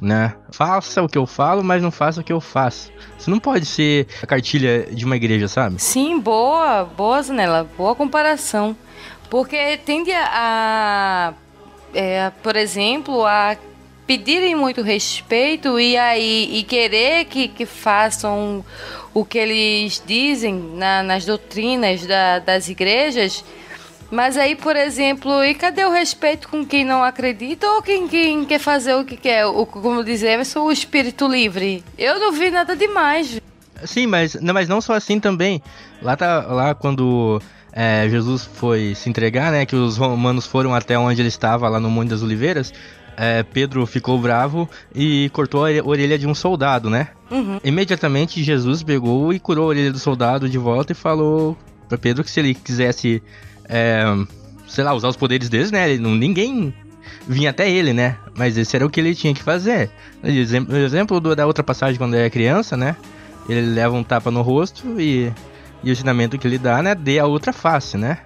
[0.01, 0.35] né?
[0.51, 2.91] Faça o que eu falo, mas não faça o que eu faço.
[3.17, 5.81] Isso não pode ser a cartilha de uma igreja, sabe?
[5.81, 8.75] Sim, boa, boa, Zanella, boa comparação.
[9.29, 11.33] Porque tende a, a,
[11.93, 13.55] é, por exemplo, a
[14.09, 18.65] pedirem muito respeito e aí e querer que, que façam
[19.13, 23.45] o que eles dizem na- nas doutrinas da- das igrejas.
[24.09, 28.43] Mas aí, por exemplo, e cadê o respeito com quem não acredita ou quem, quem
[28.45, 29.45] quer fazer o que quer?
[29.45, 31.83] O, como diz Emerson, o espírito livre.
[31.95, 33.39] Eu não vi nada demais.
[33.85, 35.61] Sim, mas não, mas não só assim também.
[36.01, 37.39] Lá tá lá quando
[37.71, 39.67] é, Jesus foi se entregar, né?
[39.67, 42.73] Que os romanos foram até onde ele estava, lá no Monte das Oliveiras.
[43.21, 47.09] É, Pedro ficou bravo e cortou a ore- orelha de um soldado, né?
[47.29, 47.59] Uhum.
[47.63, 51.57] Imediatamente Jesus pegou e curou a orelha do soldado de volta e falou
[51.89, 53.21] pra Pedro que se ele quisesse,
[53.67, 54.03] é,
[54.67, 55.89] sei lá, usar os poderes deles, né?
[55.91, 56.73] Ele, ninguém
[57.27, 58.15] vinha até ele, né?
[58.37, 59.91] Mas esse era o que ele tinha que fazer.
[60.23, 62.95] Exemplo, exemplo do- da outra passagem quando ele era criança, né?
[63.49, 65.31] Ele leva um tapa no rosto e,
[65.83, 66.95] e o ensinamento que ele dá, né?
[66.95, 68.19] Dê a outra face, né?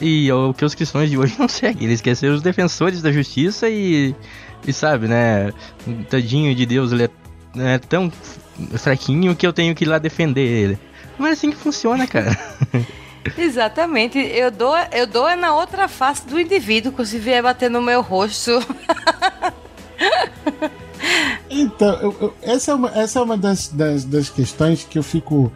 [0.00, 1.84] E é o que os cristãos de hoje não seguem.
[1.86, 4.14] Eles querem ser os defensores da justiça e,
[4.66, 5.52] e sabe, né?
[6.08, 7.10] Tadinho de Deus, ele é,
[7.74, 8.10] é tão
[8.76, 10.78] fraquinho que eu tenho que ir lá defender ele.
[11.18, 12.36] Não é assim que funciona, cara.
[13.36, 14.18] Exatamente.
[14.18, 17.82] Eu dou, eu dou é na outra face do indivíduo, que se vier bater no
[17.82, 18.52] meu rosto.
[21.50, 25.02] Então, eu- eu- essa é uma, essa é uma das, das, das questões que eu
[25.02, 25.52] fico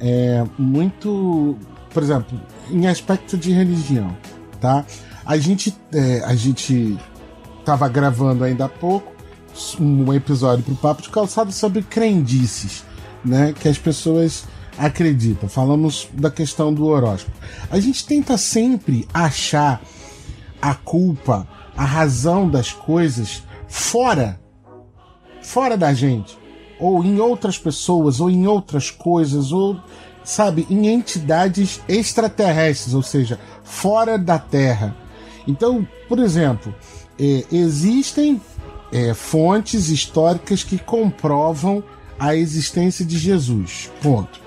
[0.00, 1.56] é, muito.
[1.90, 2.38] Por exemplo,
[2.70, 4.16] em aspecto de religião,
[4.60, 4.84] tá?
[5.24, 6.98] A gente, é, a gente
[7.64, 9.12] tava gravando ainda há pouco
[9.80, 12.84] um episódio pro Papo de Calçado sobre crendices,
[13.24, 13.52] né?
[13.58, 14.44] Que as pessoas
[14.78, 15.48] acreditam.
[15.48, 17.36] Falamos da questão do horóscopo.
[17.70, 19.82] A gente tenta sempre achar
[20.62, 24.40] a culpa, a razão das coisas fora
[25.48, 26.38] fora da gente,
[26.78, 29.80] ou em outras pessoas, ou em outras coisas, ou,
[30.28, 34.94] sabe, em entidades extraterrestres, ou seja, fora da Terra.
[35.46, 36.74] Então, por exemplo,
[37.18, 38.38] eh, existem
[38.92, 41.82] eh, fontes históricas que comprovam
[42.18, 43.90] a existência de Jesus.
[44.02, 44.38] Ponto.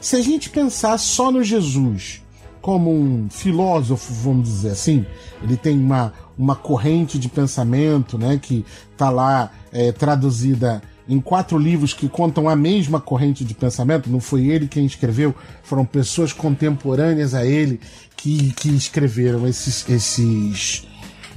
[0.00, 2.22] Se a gente pensar só no Jesus
[2.62, 5.04] como um filósofo, vamos dizer assim,
[5.42, 11.56] ele tem uma, uma corrente de pensamento, né, que está lá é, traduzida em quatro
[11.56, 14.10] livros que contam a mesma corrente de pensamento.
[14.10, 17.80] Não foi ele quem escreveu, foram pessoas contemporâneas a ele
[18.16, 20.86] que, que escreveram esses, esses,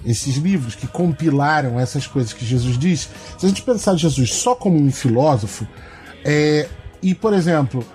[0.05, 3.09] esses livros, que compilaram essas coisas que Jesus disse.
[3.37, 5.67] Se a gente pensar Jesus só como um filósofo,
[6.25, 6.67] é,
[7.01, 7.85] e por exemplo,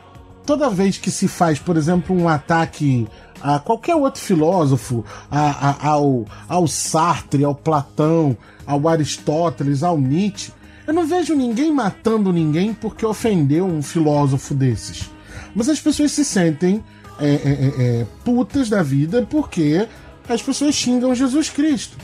[0.46, 3.06] toda vez que se faz, por exemplo, um ataque
[3.42, 8.34] a qualquer outro filósofo, a- a- ao, ao Sartre, ao Platão,
[8.66, 10.50] ao Aristóteles, ao Nietzsche,
[10.86, 15.10] eu não vejo ninguém matando ninguém porque ofendeu um filósofo desses.
[15.54, 16.82] Mas as pessoas se sentem
[17.18, 19.86] é, é, é, é, putas da vida porque
[20.28, 21.96] as pessoas xingam Jesus Cristo.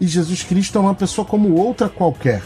[0.00, 2.42] E Jesus Cristo é uma pessoa como outra qualquer.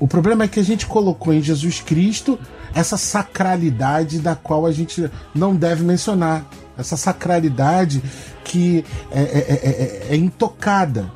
[0.00, 2.38] O problema é que a gente colocou em Jesus Cristo
[2.72, 6.48] essa sacralidade da qual a gente não deve mencionar.
[6.76, 8.00] Essa sacralidade
[8.44, 11.10] que é, é, é, é intocada.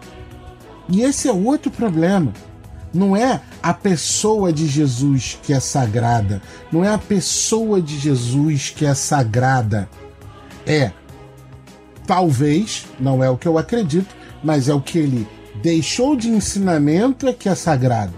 [0.89, 2.33] E esse é outro problema.
[2.93, 6.43] Não é a pessoa de Jesus que é sagrada.
[6.71, 9.89] Não é a pessoa de Jesus que é sagrada.
[10.67, 10.93] É,
[12.07, 15.27] talvez, não é o que eu acredito, mas é o que ele
[15.63, 18.15] deixou de ensinamento é que é sagrado.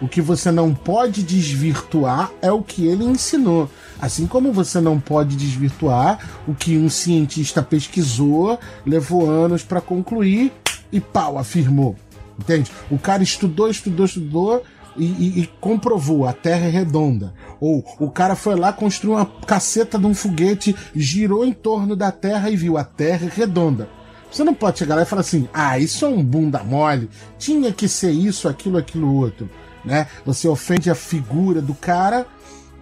[0.00, 3.70] O que você não pode desvirtuar é o que ele ensinou.
[4.00, 10.52] Assim como você não pode desvirtuar o que um cientista pesquisou, levou anos para concluir
[10.92, 11.96] e pau, afirmou.
[12.38, 12.70] Entende?
[12.90, 14.62] O cara estudou, estudou, estudou
[14.96, 17.34] e, e, e, comprovou a Terra é redonda.
[17.60, 22.12] Ou o cara foi lá, construiu uma caceta de um foguete, girou em torno da
[22.12, 23.88] Terra e viu a Terra é redonda.
[24.30, 27.72] Você não pode chegar lá e falar assim: ah, isso é um bunda mole, tinha
[27.72, 29.48] que ser isso, aquilo, aquilo, outro.
[29.84, 30.06] Né?
[30.24, 32.26] Você ofende a figura do cara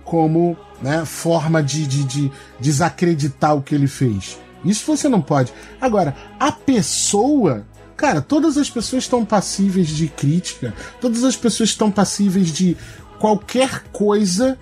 [0.04, 4.38] como né, forma de, de, de desacreditar o que ele fez.
[4.64, 5.52] Isso você não pode.
[5.80, 7.66] Agora, a pessoa
[8.02, 12.76] Cara, todas as pessoas estão passíveis de crítica, todas as pessoas estão passíveis de
[13.20, 14.58] qualquer coisa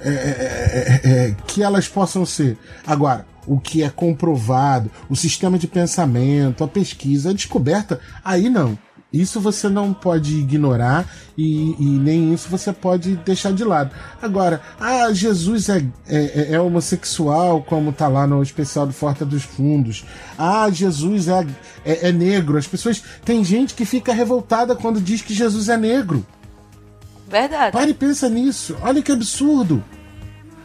[0.00, 2.56] é, é, é, é, que elas possam ser.
[2.86, 8.78] Agora, o que é comprovado, o sistema de pensamento, a pesquisa, a descoberta, aí não.
[9.14, 13.94] Isso você não pode ignorar e, e, nem isso você pode deixar de lado.
[14.20, 19.44] Agora, ah, Jesus é, é, é, homossexual, como tá lá no especial do Forta dos
[19.44, 20.04] Fundos.
[20.36, 21.46] Ah, Jesus é,
[21.84, 22.58] é, é negro.
[22.58, 23.04] As pessoas.
[23.24, 26.26] Tem gente que fica revoltada quando diz que Jesus é negro.
[27.28, 27.70] Verdade.
[27.70, 28.76] Pare e pensa nisso.
[28.82, 29.84] Olha que absurdo.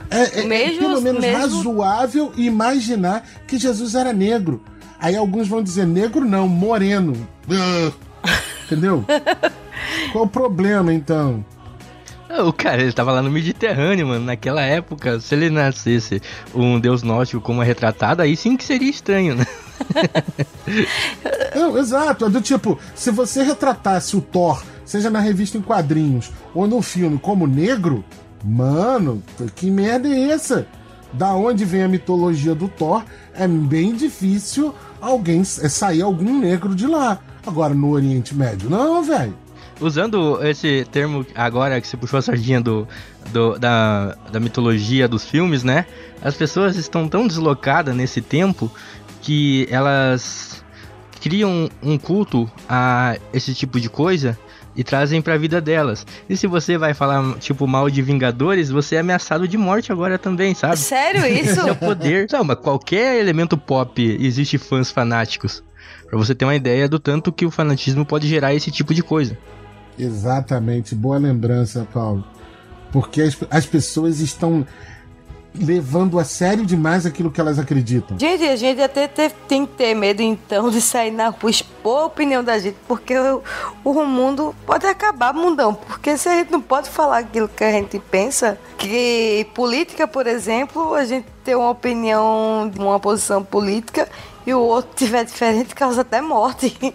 [0.09, 1.37] É, é, mesmo, é pelo menos mesmo...
[1.37, 4.59] razoável imaginar que Jesus era negro.
[4.99, 7.13] Aí alguns vão dizer negro não, moreno.
[7.47, 8.08] Uh.
[8.65, 9.03] Entendeu?
[10.11, 11.43] Qual o problema, então?
[12.45, 14.25] O cara, ele tava lá no Mediterrâneo, mano.
[14.25, 16.21] Naquela época, se ele nascesse
[16.53, 19.47] um deus nórdico como é retratado, aí sim que seria estranho, né?
[21.55, 22.25] Não, exato.
[22.25, 26.83] É do tipo, se você retratasse o Thor, seja na revista em quadrinhos ou no
[26.83, 28.05] filme, como negro,
[28.43, 29.23] mano,
[29.55, 30.67] que merda é essa?
[31.11, 33.03] Da onde vem a mitologia do Thor?
[33.33, 37.19] É bem difícil alguém sair algum negro de lá.
[37.45, 39.35] Agora, no Oriente Médio, não, velho.
[39.81, 42.87] Usando esse termo agora que você puxou a sardinha do,
[43.31, 45.85] do, da, da mitologia dos filmes, né?
[46.21, 48.69] As pessoas estão tão deslocadas nesse tempo
[49.21, 50.63] que elas
[51.21, 54.37] criam um culto a esse tipo de coisa
[54.75, 56.05] e trazem para a vida delas.
[56.29, 60.17] E se você vai falar, tipo, mal de Vingadores, você é ameaçado de morte agora
[60.17, 60.77] também, sabe?
[60.77, 61.51] Sério isso?
[61.59, 62.27] Esse é o poder.
[62.31, 65.63] Não, mas qualquer elemento pop existe fãs fanáticos.
[66.07, 69.03] Para você ter uma ideia do tanto que o fanatismo pode gerar esse tipo de
[69.03, 69.37] coisa.
[69.97, 72.23] Exatamente, boa lembrança, Paulo.
[72.91, 74.65] Porque as, as pessoas estão
[75.53, 78.17] levando a sério demais aquilo que elas acreditam.
[78.19, 82.05] Gente, a gente até tem que ter medo então de sair na rua expor a
[82.05, 83.41] opinião da gente, porque o,
[83.83, 87.71] o mundo pode acabar mundão, porque se a gente não pode falar aquilo que a
[87.71, 94.07] gente pensa, que política, por exemplo, a gente ter uma opinião, uma posição política
[94.45, 96.77] e o outro tiver diferente, causa até morte.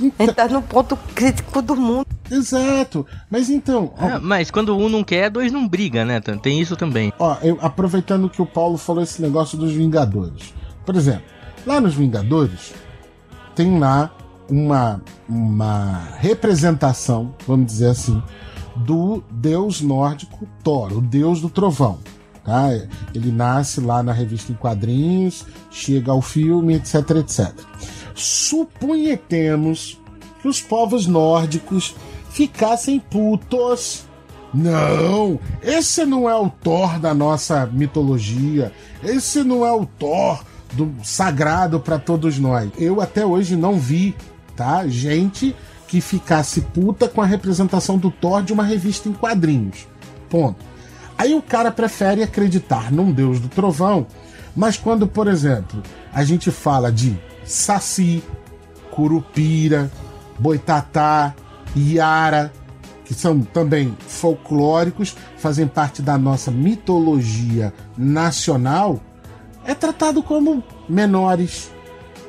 [0.00, 0.12] Então...
[0.18, 2.06] Ele tá no ponto crítico do mundo.
[2.30, 3.06] Exato.
[3.30, 3.92] Mas então.
[3.98, 6.20] Ó, mas quando um não quer, dois não briga, né?
[6.20, 7.12] Tem isso também.
[7.18, 10.54] Ó, eu, aproveitando que o Paulo falou esse negócio dos Vingadores.
[10.84, 11.24] Por exemplo,
[11.66, 12.74] lá nos Vingadores,
[13.54, 14.14] tem lá
[14.48, 18.22] uma, uma representação, vamos dizer assim,
[18.76, 21.98] do deus nórdico Thor, o deus do trovão.
[22.44, 22.68] Tá?
[23.14, 27.54] Ele nasce lá na revista em quadrinhos, chega ao filme, etc, etc.
[28.14, 29.98] Suponhamos
[30.42, 31.94] que os povos nórdicos
[32.34, 34.06] ficassem putos.
[34.52, 38.72] Não, esse não é o Thor da nossa mitologia.
[39.02, 42.68] Esse não é o Thor do sagrado para todos nós.
[42.76, 44.16] Eu até hoje não vi,
[44.56, 44.86] tá?
[44.88, 45.54] Gente
[45.86, 49.86] que ficasse puta com a representação do Thor de uma revista em quadrinhos.
[50.28, 50.64] Ponto.
[51.16, 54.08] Aí o cara prefere acreditar num deus do trovão,
[54.56, 55.80] mas quando, por exemplo,
[56.12, 58.24] a gente fala de Saci,
[58.90, 59.88] Curupira,
[60.36, 61.32] Boitatá,
[61.76, 62.52] Iara,
[63.04, 69.00] que são também folclóricos, fazem parte da nossa mitologia nacional,
[69.64, 71.70] é tratado como menores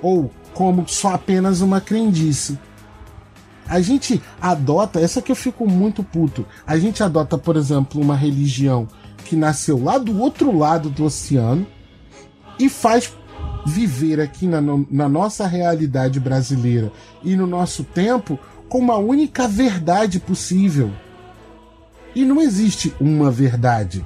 [0.01, 2.57] ou como só apenas uma crendice.
[3.67, 6.45] A gente adota, essa que eu fico muito puto.
[6.67, 8.87] A gente adota, por exemplo, uma religião
[9.25, 11.65] que nasceu lá do outro lado do oceano
[12.59, 13.11] e faz
[13.65, 16.91] viver aqui na, na nossa realidade brasileira
[17.23, 20.91] e no nosso tempo com uma única verdade possível.
[22.13, 24.05] E não existe uma verdade.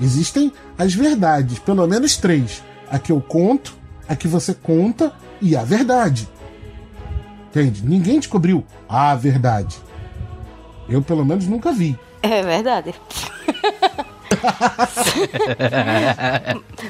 [0.00, 3.76] Existem as verdades, pelo menos três: a que eu conto,
[4.08, 6.28] a que você conta e a verdade.
[7.48, 7.84] Entende?
[7.86, 9.76] Ninguém descobriu a verdade.
[10.88, 11.98] Eu, pelo menos, nunca vi.
[12.22, 12.94] É verdade.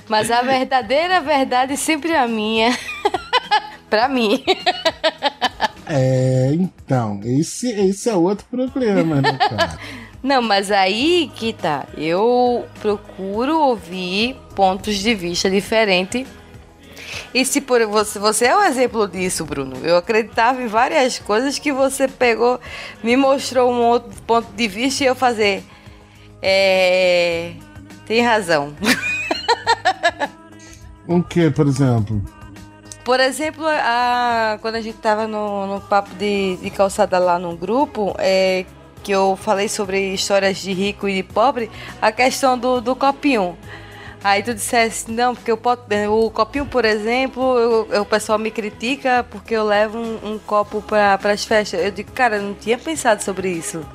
[0.09, 2.77] Mas a verdadeira verdade sempre é a minha.
[3.89, 4.43] pra mim.
[5.89, 9.79] É, então, esse, esse é outro problema, né, cara?
[10.23, 11.87] Não, mas aí que tá.
[11.97, 16.27] Eu procuro ouvir pontos de vista diferentes.
[17.33, 19.77] E se por você, você é um exemplo disso, Bruno.
[19.85, 22.61] Eu acreditava em várias coisas que você pegou,
[23.05, 25.63] me mostrou um outro ponto de vista e eu fazer.
[26.43, 27.53] É.
[28.07, 28.75] Tem razão.
[31.07, 32.36] o que, por exemplo?
[33.07, 37.57] Por exemplo, a, quando a gente tava no, no papo de, de calçada lá no
[37.57, 38.67] grupo, é,
[39.05, 41.71] que eu falei sobre histórias de rico e de pobre,
[42.03, 43.57] a questão do, do copinho.
[44.25, 45.61] Aí tu dissesse, não, porque eu,
[46.11, 50.83] o copinho, por exemplo, eu, o pessoal me critica porque eu levo um, um copo
[50.83, 51.81] para as festas.
[51.81, 53.87] Eu digo, cara, eu não tinha pensado sobre isso.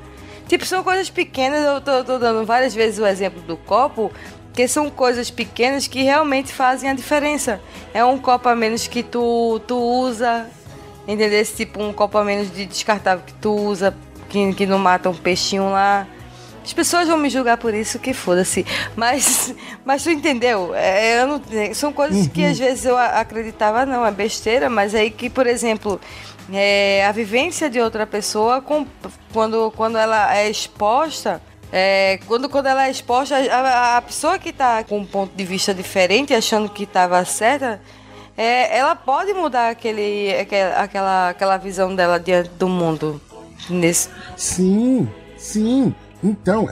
[0.48, 4.10] Tipo, são coisas pequenas, eu tô, tô, dando várias vezes o exemplo do copo,
[4.52, 7.60] que são coisas pequenas que realmente fazem a diferença.
[7.94, 10.46] É um copo a menos que tu, tu usa,
[11.06, 11.40] entendeu?
[11.40, 13.94] Esse tipo, um copo a menos de descartável que tu usa,
[14.28, 16.06] que, que não mata um peixinho lá.
[16.64, 18.64] As pessoas vão me julgar por isso, que foda-se.
[18.94, 20.72] Mas, mas tu entendeu?
[20.74, 21.40] É, não,
[21.74, 22.28] são coisas uhum.
[22.28, 26.00] que às vezes eu acreditava, não, é besteira, mas aí que, por exemplo,
[26.52, 28.86] é, a vivência de outra pessoa, com,
[29.32, 34.50] quando, quando ela é exposta, é, quando, quando ela é exposta, a, a pessoa que
[34.50, 37.80] está com um ponto de vista diferente, achando que estava certa,
[38.36, 40.30] é, ela pode mudar aquele,
[40.78, 43.18] aquela, aquela visão dela diante do mundo.
[43.70, 44.10] Nesse...
[44.36, 45.08] Sim,
[45.38, 45.94] sim.
[46.22, 46.68] Então,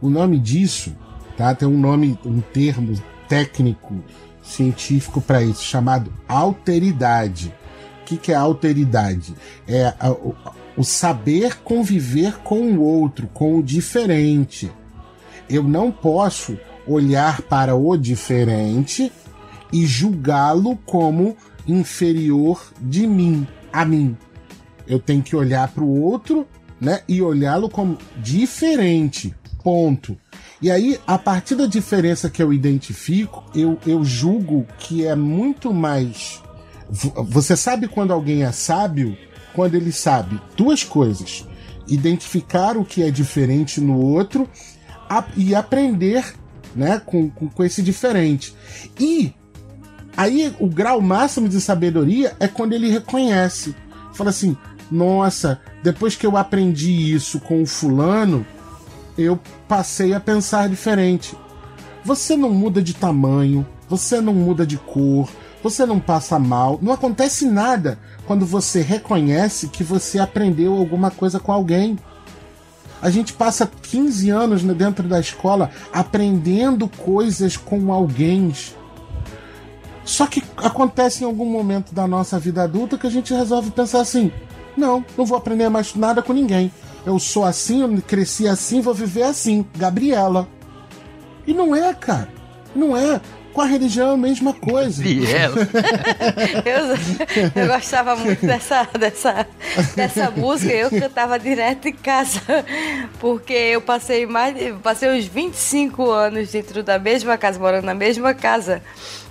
[0.00, 0.94] o nome disso,
[1.38, 1.54] tá?
[1.54, 3.94] Tem um nome, um termo técnico,
[4.42, 7.54] científico para isso, chamado alteridade.
[8.02, 9.34] O que, que é alteridade?
[9.66, 10.14] É a,
[10.76, 14.70] o, saber conviver com o outro, com o diferente.
[15.48, 19.12] Eu não posso olhar para o diferente
[19.72, 24.16] e julgá-lo como inferior de mim, a mim.
[24.86, 26.46] Eu tenho que olhar para o outro,
[26.80, 29.34] né, e olhá-lo como diferente.
[29.62, 30.16] Ponto.
[30.60, 35.72] E aí, a partir da diferença que eu identifico, eu, eu julgo que é muito
[35.72, 36.42] mais
[37.28, 39.16] você sabe quando alguém é sábio?
[39.54, 41.46] Quando ele sabe duas coisas:
[41.86, 44.48] identificar o que é diferente no outro
[45.36, 46.34] e aprender
[46.74, 48.54] né, com, com, com esse diferente.
[48.98, 49.32] E
[50.16, 53.74] aí o grau máximo de sabedoria é quando ele reconhece.
[54.12, 54.56] Fala assim:
[54.90, 58.46] nossa, depois que eu aprendi isso com o fulano,
[59.16, 59.38] eu
[59.68, 61.36] passei a pensar diferente.
[62.04, 65.28] Você não muda de tamanho, você não muda de cor,
[65.64, 71.40] você não passa mal, não acontece nada quando você reconhece que você aprendeu alguma coisa
[71.40, 71.98] com alguém.
[73.00, 78.54] A gente passa 15 anos dentro da escola aprendendo coisas com alguém.
[80.04, 84.02] Só que acontece em algum momento da nossa vida adulta que a gente resolve pensar
[84.02, 84.30] assim:
[84.76, 86.70] não, não vou aprender mais nada com ninguém.
[87.06, 89.64] Eu sou assim, eu cresci assim, vou viver assim.
[89.78, 90.46] Gabriela.
[91.46, 92.28] E não é, cara.
[92.74, 93.18] Não é.
[93.54, 95.06] Com a religião é a mesma coisa.
[95.06, 95.54] E ela?
[96.66, 99.46] eu, eu gostava muito dessa, dessa,
[99.94, 100.72] dessa música.
[100.72, 102.42] Eu cantava direto em casa.
[103.20, 104.56] Porque eu passei mais.
[104.82, 108.82] Passei uns 25 anos dentro da mesma casa, morando na mesma casa.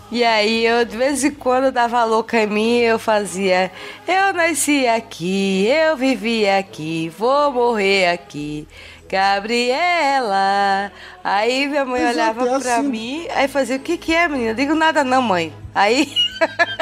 [0.09, 3.71] E aí eu de vez em quando dava louca em mim, eu fazia,
[4.07, 8.67] eu nasci aqui, eu vivi aqui, vou morrer aqui.
[9.13, 10.91] Gabriela.
[11.23, 12.87] Aí minha mãe Exato, olhava pra assim.
[12.87, 14.49] mim, aí fazia, o que que é, menina?
[14.51, 15.53] Eu digo nada não, mãe.
[15.75, 16.11] Aí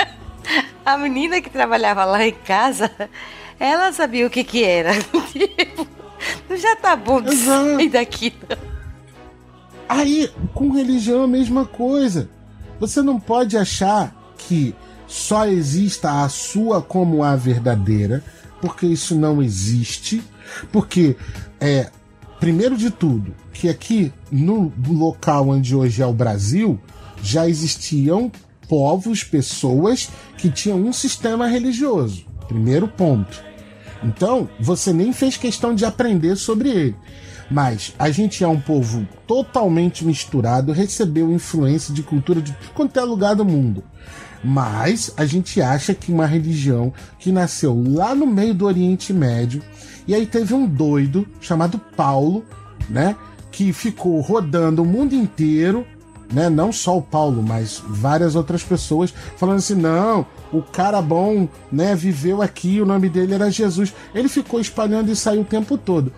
[0.85, 2.89] a menina que trabalhava lá em casa,
[3.59, 4.91] ela sabia o que que era.
[6.21, 8.33] Tipo, já tá bom de sair daqui.
[9.89, 12.29] Aí, com religião é a mesma coisa.
[12.79, 14.73] Você não pode achar que
[15.05, 18.23] só exista a sua como a verdadeira,
[18.61, 20.23] porque isso não existe.
[20.71, 21.17] Porque
[21.59, 21.89] é,
[22.41, 26.79] primeiro de tudo, que aqui no local onde hoje é o Brasil,
[27.21, 28.31] já existiam
[28.67, 32.25] povos, pessoas que tinham um sistema religioso.
[32.47, 33.43] Primeiro ponto.
[34.03, 36.95] Então, você nem fez questão de aprender sobre ele.
[37.49, 43.03] Mas a gente é um povo totalmente misturado, recebeu influência de cultura de quanto é
[43.03, 43.83] lugar do mundo.
[44.43, 49.61] Mas a gente acha que uma religião que nasceu lá no meio do Oriente Médio,
[50.07, 52.43] e aí teve um doido chamado Paulo,
[52.89, 53.15] né?
[53.51, 55.85] Que ficou rodando o mundo inteiro,
[56.31, 56.49] né?
[56.49, 61.95] Não só o Paulo, mas várias outras pessoas, falando assim: não, o cara bom, né,
[61.95, 63.93] viveu aqui, o nome dele era Jesus.
[64.13, 66.11] Ele ficou espalhando isso aí o tempo todo.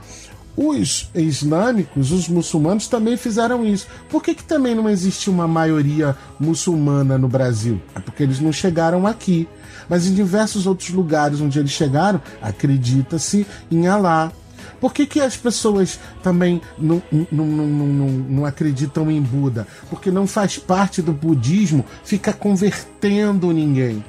[0.55, 3.87] Os islâmicos, os muçulmanos também fizeram isso.
[4.07, 7.81] Por que, que também não existe uma maioria muçulmana no Brasil?
[7.95, 9.47] É porque eles não chegaram aqui.
[9.89, 14.31] Mas em diversos outros lugares onde eles chegaram, acredita-se em Alá.
[14.79, 19.67] Por que, que as pessoas também não, não, não, não, não acreditam em Buda?
[19.89, 24.03] Porque não faz parte do budismo ficar convertendo ninguém.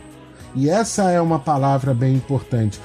[0.54, 2.80] E essa é uma palavra bem importante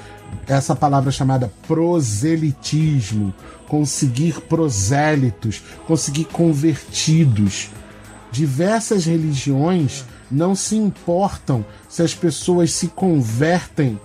[0.46, 3.34] essa palavra chamada proselitismo,
[3.68, 7.70] conseguir prosélitos, conseguir convertidos.
[8.32, 13.98] Diversas religiões não se importam se as pessoas se convertem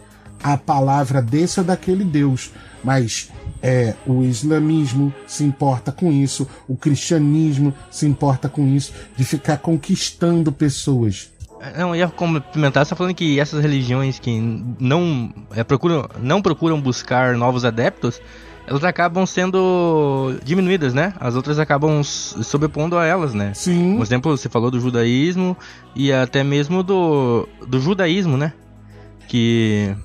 [0.44, 2.52] à palavra desse ou daquele Deus,
[2.84, 9.24] mas é, o islamismo se importa com isso, o cristianismo se importa com isso, de
[9.24, 11.32] ficar conquistando pessoas.
[11.76, 14.40] Não, ia complementar, você tá falando que essas religiões que
[14.80, 18.22] não, é, procuram, não procuram buscar novos adeptos,
[18.68, 21.14] elas acabam sendo diminuídas, né?
[21.20, 23.54] As outras acabam sobrepondo a elas, né?
[23.54, 23.96] Sim.
[23.98, 25.56] Por exemplo, você falou do judaísmo
[25.96, 28.54] e até mesmo do, do judaísmo, né?
[29.28, 29.96] Que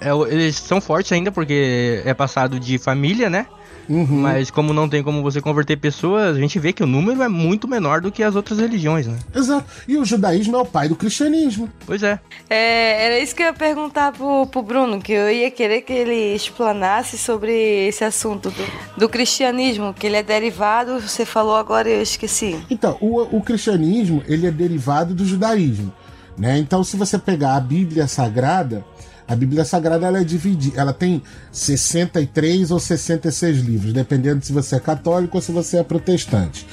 [0.00, 3.46] é, eles são fortes ainda porque é passado de família, né?
[3.88, 4.20] Uhum.
[4.20, 7.28] Mas como não tem como você converter pessoas, a gente vê que o número é
[7.28, 9.18] muito menor do que as outras religiões, né?
[9.34, 9.64] Exato.
[9.86, 11.68] E o judaísmo é o pai do cristianismo.
[11.84, 12.18] Pois é.
[12.50, 15.92] é era isso que eu ia perguntar pro, pro Bruno, que eu ia querer que
[15.92, 17.52] ele explanasse sobre
[17.86, 22.58] esse assunto do, do cristianismo, que ele é derivado, você falou agora eu esqueci.
[22.70, 25.92] Então, o, o cristianismo, ele é derivado do judaísmo.
[26.36, 26.58] Né?
[26.58, 28.84] Então, se você pegar a Bíblia Sagrada,
[29.28, 34.76] a Bíblia Sagrada ela é dividida, ela tem 63 ou 66 livros, dependendo se você
[34.76, 36.66] é católico ou se você é protestante.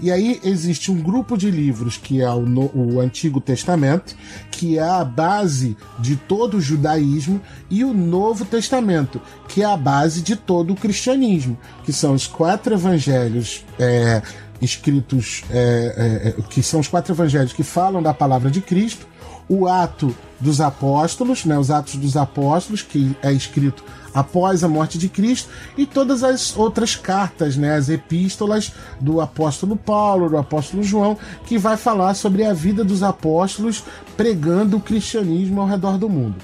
[0.00, 4.16] E aí existe um grupo de livros que é o, no, o Antigo Testamento,
[4.50, 7.40] que é a base de todo o judaísmo,
[7.70, 12.26] e o Novo Testamento, que é a base de todo o cristianismo, que são os
[12.26, 13.64] quatro evangelhos.
[13.78, 14.20] É,
[14.60, 19.06] escritos é, é, é que são os quatro evangelhos que falam da palavra de Cristo,
[19.48, 24.98] o ato dos apóstolos, né, os Atos dos Apóstolos, que é escrito após a morte
[24.98, 30.82] de Cristo, e todas as outras cartas, né, as epístolas do apóstolo Paulo, do apóstolo
[30.82, 31.16] João,
[31.46, 33.84] que vai falar sobre a vida dos apóstolos
[34.16, 36.36] pregando o cristianismo ao redor do mundo.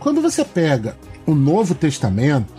[0.00, 2.52] Quando você pega o Novo Testamento,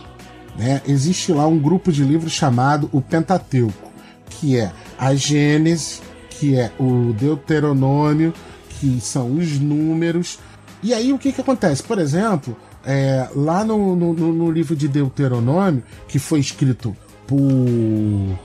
[0.56, 3.90] né, existe lá um grupo de livros chamado o Pentateuco,
[4.28, 6.00] que é a Gênesis,
[6.30, 8.32] que é o Deuteronômio,
[8.78, 10.38] que são os números,
[10.82, 11.82] e aí o que, que acontece?
[11.82, 18.38] Por exemplo, é, lá no, no, no, livro de Deuteronômio, que foi escrito por,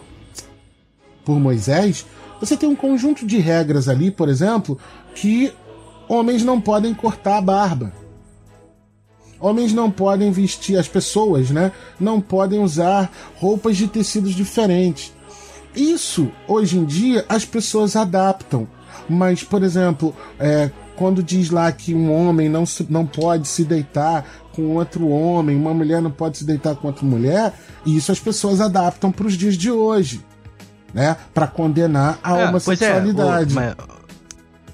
[1.24, 2.06] por Moisés,
[2.40, 4.78] você tem um conjunto de regras ali, por exemplo,
[5.16, 5.54] que
[6.10, 7.94] homens não podem cortar a barba.
[9.40, 11.72] Homens não podem vestir, as pessoas, né?
[12.00, 15.14] Não podem usar roupas de tecidos diferentes.
[15.76, 18.68] Isso, hoje em dia, as pessoas adaptam.
[19.10, 23.64] Mas, por exemplo, é, quando diz lá que um homem não, se, não pode se
[23.64, 27.54] deitar com outro homem, uma mulher não pode se deitar com outra mulher,
[27.86, 30.22] isso as pessoas adaptam para os dias de hoje,
[30.94, 31.18] né?
[31.34, 33.58] Para condenar a é, homossexualidade.
[33.58, 33.76] É,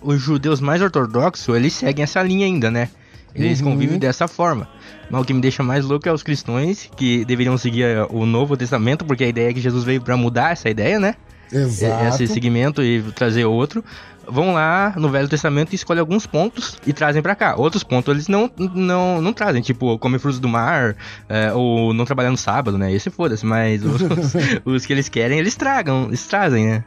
[0.02, 2.90] o, os judeus mais ortodoxos, eles seguem essa linha ainda, né?
[3.34, 3.72] Eles uhum.
[3.72, 4.68] convivem dessa forma.
[5.10, 8.26] Mas o que me deixa mais louco é os cristãos que deveriam seguir eh, o
[8.26, 11.16] Novo Testamento, porque a ideia é que Jesus veio para mudar essa ideia, né?
[11.52, 12.24] Exato.
[12.24, 13.84] Esse segmento e trazer outro
[14.28, 17.56] vão lá no Velho Testamento e escolhem alguns pontos e trazem para cá.
[17.58, 20.96] Outros pontos eles não, não, não trazem, tipo, comer frutos do mar,
[21.28, 22.92] é, ou não trabalhar no sábado, né?
[22.92, 24.02] Esse foda-se, mas os,
[24.66, 26.84] os, que eles querem, eles tragam, eles trazem, né?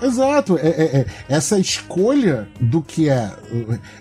[0.00, 3.30] Exato, é, é, é, essa escolha do que é,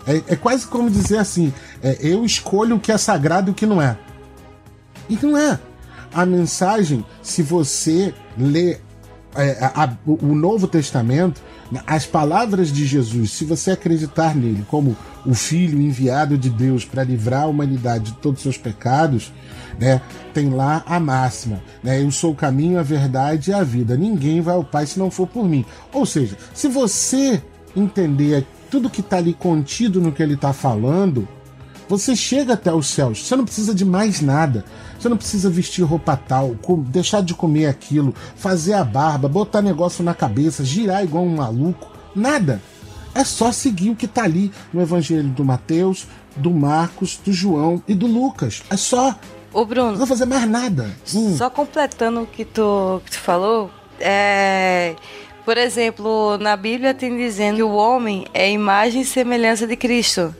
[0.07, 3.53] é, é quase como dizer assim: é, eu escolho o que é sagrado e o
[3.53, 3.97] que não é.
[5.09, 5.59] E não é.
[6.13, 8.77] A mensagem, se você lê
[9.35, 11.41] é, a, a, o Novo Testamento,
[11.85, 14.95] as palavras de Jesus, se você acreditar nele como
[15.25, 19.31] o Filho enviado de Deus para livrar a humanidade de todos os seus pecados,
[19.79, 20.01] né,
[20.33, 23.95] tem lá a máxima: né, Eu sou o caminho, a verdade e a vida.
[23.95, 25.65] Ninguém vai ao Pai se não for por mim.
[25.91, 27.41] Ou seja, se você
[27.75, 31.27] entender tudo que está ali contido no que ele está falando,
[31.87, 34.65] Você chega até os céus, você não precisa de mais nada.
[34.99, 36.55] Você não precisa vestir roupa tal,
[36.87, 41.91] deixar de comer aquilo, fazer a barba, botar negócio na cabeça, girar igual um maluco.
[42.15, 42.61] Nada.
[43.13, 47.83] É só seguir o que está ali no Evangelho do Mateus, do Marcos, do João
[47.87, 48.63] e do Lucas.
[48.69, 49.15] É só.
[49.51, 49.91] Ô Bruno.
[49.91, 50.89] Não vou fazer mais nada.
[51.13, 51.35] Hum.
[51.37, 53.69] Só completando o que tu, que tu falou,
[53.99, 54.95] é.
[55.45, 60.33] Por exemplo, na Bíblia tem dizendo que o homem é imagem e semelhança de Cristo.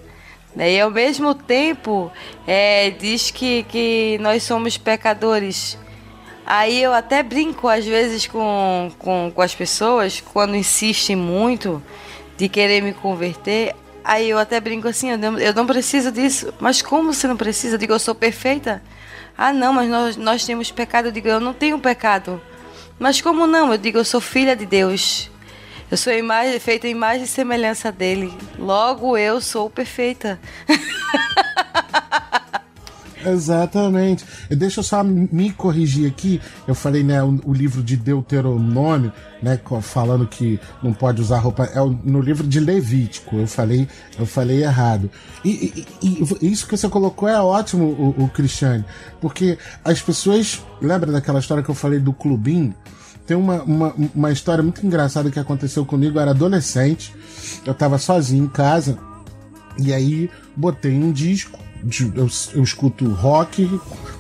[0.56, 2.12] E ao mesmo tempo
[2.46, 5.78] é, diz que, que nós somos pecadores.
[6.46, 11.82] Aí eu até brinco às vezes com, com, com as pessoas quando insistem muito
[12.38, 13.76] de querer me converter.
[14.04, 16.54] Aí eu até brinco assim, eu não, eu não preciso disso.
[16.60, 17.76] Mas como você não precisa?
[17.76, 18.84] Eu digo, eu sou perfeita?
[19.38, 21.08] Ah, não, mas nós, nós temos pecado.
[21.08, 22.42] Eu digo, eu não tenho pecado.
[23.00, 23.72] Mas como não?
[23.72, 25.32] Eu digo, eu sou filha de Deus.
[25.94, 28.34] Eu sou imagem, feita em imagem e semelhança dele.
[28.58, 30.40] Logo eu sou perfeita.
[33.24, 34.26] Exatamente.
[34.50, 36.42] Deixa eu só me corrigir aqui.
[36.68, 41.66] Eu falei, né, o, o, livro de Deuteronômio, né, falando que não pode usar roupa.
[41.66, 43.36] É no livro de Levítico.
[43.36, 43.88] Eu falei,
[44.18, 45.12] eu falei errado.
[45.46, 48.84] E, e, e isso que você colocou é ótimo, o, o Cristiane,
[49.22, 50.60] porque as pessoas.
[50.82, 52.74] Lembra daquela história que eu falei do clubinho?
[53.26, 56.18] Tem uma, uma, uma história muito engraçada que aconteceu comigo.
[56.18, 57.14] Eu era adolescente,
[57.66, 58.98] eu tava sozinho em casa,
[59.78, 61.64] e aí botei um disco
[62.16, 63.70] eu, eu escuto rock,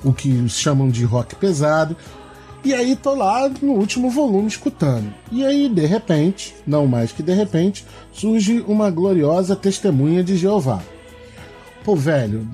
[0.03, 1.95] o que chamam de rock pesado.
[2.63, 5.13] E aí tô lá no último volume escutando.
[5.31, 10.81] E aí, de repente, não mais que de repente, surge uma gloriosa testemunha de Jeová.
[11.83, 12.47] Pô, velho.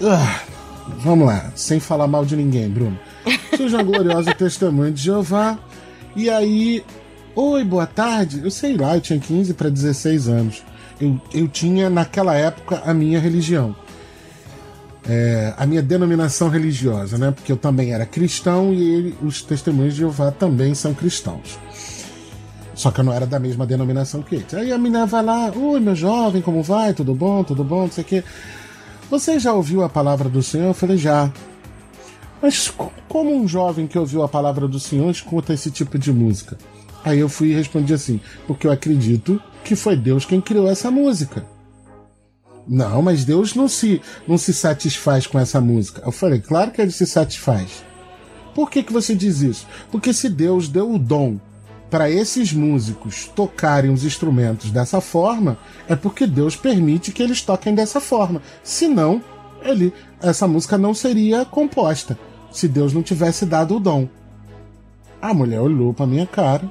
[0.00, 0.56] Uh,
[0.98, 2.98] vamos lá, sem falar mal de ninguém, Bruno.
[3.56, 5.58] Surge uma gloriosa testemunha de Jeová.
[6.16, 6.84] E aí,
[7.34, 8.40] oi, boa tarde.
[8.42, 10.62] Eu sei lá, eu tinha 15 para 16 anos.
[11.00, 13.74] Eu, eu tinha, naquela época, a minha religião
[15.08, 17.30] é, a minha denominação religiosa, né?
[17.30, 21.58] Porque eu também era cristão e ele, os testemunhos de Jeová também são cristãos.
[22.74, 24.54] Só que eu não era da mesma denominação que eles.
[24.54, 26.94] Aí a menina vai lá, oi meu jovem, como vai?
[26.94, 27.42] Tudo bom?
[27.42, 27.82] Tudo bom?
[27.82, 28.24] Não sei o quê.
[29.10, 30.68] Você já ouviu a palavra do Senhor?
[30.68, 31.30] Eu falei, já.
[32.42, 32.72] Mas
[33.08, 36.56] como um jovem que ouviu a palavra do Senhor escuta esse tipo de música?
[37.04, 40.90] Aí eu fui e respondi assim, porque eu acredito que foi Deus quem criou essa
[40.90, 41.44] música.
[42.66, 46.02] Não, mas Deus não se, não se satisfaz com essa música.
[46.04, 47.84] Eu falei, claro que ele se satisfaz.
[48.54, 49.66] Por que, que você diz isso?
[49.90, 51.38] Porque se Deus deu o dom
[51.90, 57.74] para esses músicos tocarem os instrumentos dessa forma, é porque Deus permite que eles toquem
[57.74, 58.40] dessa forma.
[58.62, 59.22] Senão,
[59.62, 62.16] ele, essa música não seria composta
[62.50, 64.08] se Deus não tivesse dado o dom.
[65.20, 66.70] A mulher olhou para minha cara,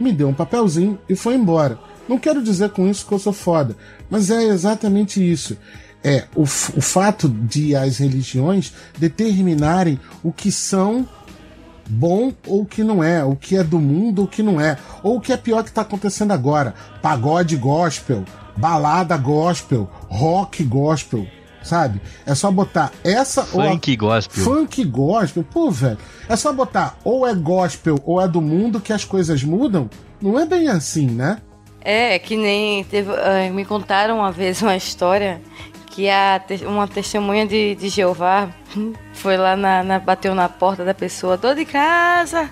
[0.00, 1.78] me deu um papelzinho e foi embora.
[2.08, 3.76] Não quero dizer com isso que eu sou foda,
[4.08, 5.56] mas é exatamente isso.
[6.04, 6.46] É o, o
[6.80, 11.08] fato de as religiões determinarem o que são
[11.88, 14.60] bom ou o que não é, o que é do mundo ou o que não
[14.60, 18.24] é, ou o que é pior que está acontecendo agora: pagode gospel,
[18.56, 21.26] balada gospel, rock gospel,
[21.66, 22.00] sabe?
[22.24, 24.14] É só botar essa funk ou a...
[24.14, 24.44] gospel.
[24.44, 25.98] Funk gospel, pô, velho.
[26.28, 29.90] É só botar ou é gospel ou é do mundo que as coisas mudam.
[30.20, 31.42] Não é bem assim, né?
[31.80, 35.40] É, que nem teve, uh, me contaram uma vez uma história
[35.96, 38.50] que a, uma testemunha de, de Jeová
[39.14, 42.50] foi lá na, na, bateu na porta da pessoa, tô de casa.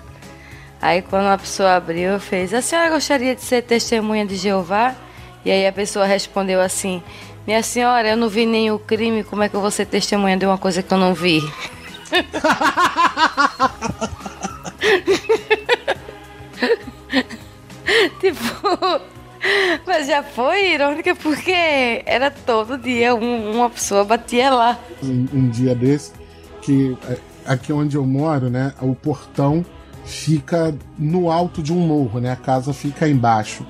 [0.81, 4.95] Aí quando a pessoa abriu, fez: A senhora gostaria de ser testemunha de Jeová?
[5.43, 7.03] E aí a pessoa respondeu assim:
[7.45, 10.45] Minha senhora, eu não vi nenhum crime, como é que eu vou ser testemunha de
[10.45, 11.41] uma coisa que eu não vi?
[18.19, 19.01] tipo,
[19.85, 24.79] mas já foi irônica porque era todo dia um, uma pessoa batia lá.
[25.03, 26.13] Um, um, dia desse,
[26.61, 29.65] que é, aqui onde eu moro, né, o portão
[30.03, 32.31] fica no alto de um morro, né?
[32.31, 33.65] A casa fica embaixo.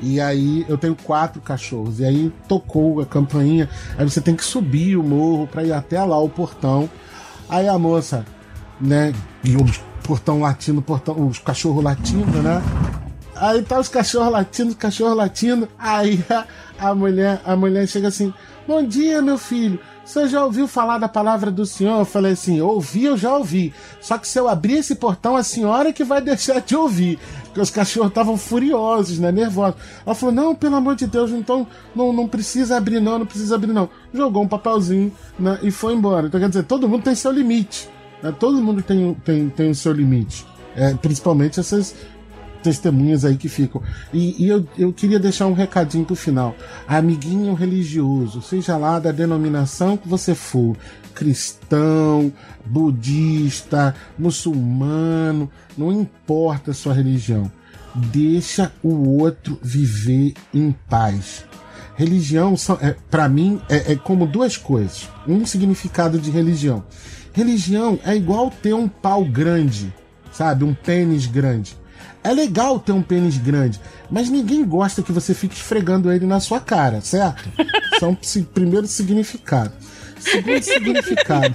[0.00, 2.00] E aí eu tenho quatro cachorros.
[2.00, 3.68] E aí tocou a campainha.
[3.96, 6.88] Aí você tem que subir o morro para ir até lá o portão.
[7.48, 8.24] Aí a moça,
[8.80, 9.12] né?
[9.44, 9.64] E o
[10.02, 12.62] portão latindo, portão, os cachorros latindo, né?
[13.34, 15.68] Aí tá os cachorros latindo, os cachorros latindo.
[15.78, 16.46] Aí a,
[16.78, 18.32] a, mulher, a mulher chega assim:
[18.66, 19.78] Bom dia, meu filho.
[20.06, 21.98] Você já ouviu falar da palavra do Senhor?
[21.98, 23.74] Eu falei assim: ouvi, eu já ouvi.
[24.00, 27.18] Só que se eu abrir esse portão, a senhora que vai deixar de ouvir.
[27.56, 29.32] Porque os cachorros estavam furiosos, né?
[29.32, 29.80] Nervosos.
[30.04, 33.54] Ela falou: não, pelo amor de Deus, então não, não precisa abrir, não, não precisa
[33.54, 33.88] abrir, não.
[34.12, 36.26] Jogou um papelzinho né, e foi embora.
[36.26, 37.88] Então quer dizer, todo mundo tem seu limite.
[38.22, 38.34] Né?
[38.38, 40.46] Todo mundo tem, tem, tem o seu limite.
[40.76, 41.96] É, principalmente essas
[42.62, 43.82] testemunhas aí que ficam.
[44.12, 46.54] E, e eu, eu queria deixar um recadinho pro final.
[46.86, 50.76] Amiguinho religioso, seja lá da denominação que você for,
[51.16, 52.30] cristão,
[52.64, 57.50] budista, muçulmano, não importa a sua religião.
[57.94, 61.46] Deixa o outro viver em paz.
[61.96, 65.08] Religião, é, para mim, é, é como duas coisas.
[65.26, 66.84] Um significado de religião.
[67.32, 69.92] Religião é igual ter um pau grande,
[70.30, 70.62] sabe?
[70.62, 71.76] Um pênis grande.
[72.22, 76.40] É legal ter um pênis grande, mas ninguém gosta que você fique esfregando ele na
[76.40, 77.48] sua cara, certo?
[77.98, 78.16] São
[78.52, 79.72] primeiro significado.
[80.30, 81.54] Segundo significado.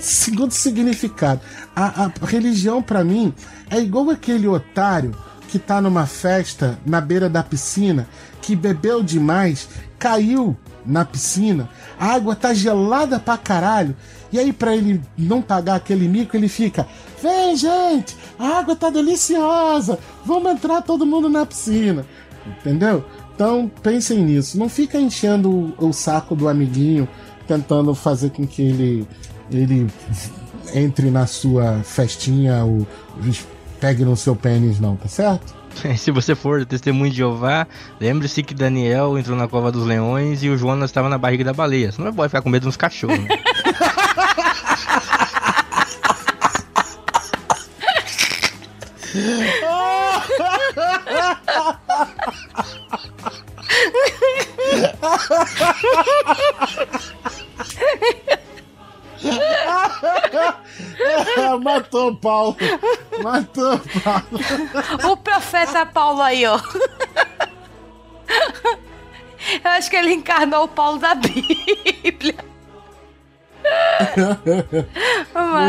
[0.00, 1.40] Segundo significado.
[1.74, 3.34] A, a religião, para mim,
[3.70, 5.14] é igual aquele otário
[5.48, 8.08] que tá numa festa na beira da piscina,
[8.40, 9.68] que bebeu demais,
[9.98, 11.68] caiu na piscina,
[11.98, 13.96] a água tá gelada pra caralho,
[14.32, 16.86] e aí para ele não pagar aquele mico, ele fica:
[17.22, 19.98] "Vem, gente, a água tá deliciosa.
[20.24, 22.06] Vamos entrar todo mundo na piscina."
[22.46, 23.04] Entendeu?
[23.34, 24.58] Então, pensem nisso.
[24.58, 27.08] Não fica enchendo o, o saco do amiguinho
[27.46, 29.08] tentando fazer com que ele
[29.50, 29.86] ele
[30.74, 32.86] entre na sua festinha ou
[33.80, 35.54] pegue no seu pênis, não, tá certo?
[35.96, 37.66] Se você for testemunho de Jeová,
[38.00, 41.52] lembre-se que Daniel entrou na cova dos leões e o Jonas estava na barriga da
[41.52, 41.92] baleia.
[41.92, 43.18] Você não vai ficar com medo dos cachorros.
[43.18, 43.28] Né?
[61.62, 62.56] Matou o Paulo.
[63.22, 65.12] Matou o Paulo.
[65.12, 66.58] O profeta Paulo aí, ó.
[69.64, 72.34] Eu acho que ele encarnou o Paulo da Bíblia.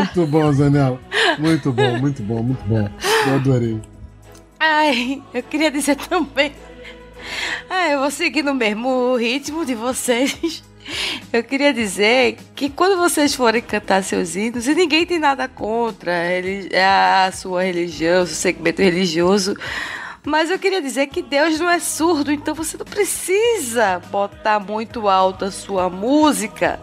[0.04, 1.00] muito bom, Zanella.
[1.38, 2.88] Muito bom, muito bom, muito bom.
[3.26, 3.80] Eu adorei.
[4.60, 6.52] Ai, eu queria dizer também.
[7.70, 10.62] Ah, eu vou seguir no mesmo ritmo de vocês.
[11.30, 16.12] Eu queria dizer que quando vocês forem cantar seus hinos, e ninguém tem nada contra
[17.26, 19.54] a sua religião, o seu segmento religioso,
[20.24, 25.06] mas eu queria dizer que Deus não é surdo, então você não precisa botar muito
[25.06, 26.80] alto a sua música.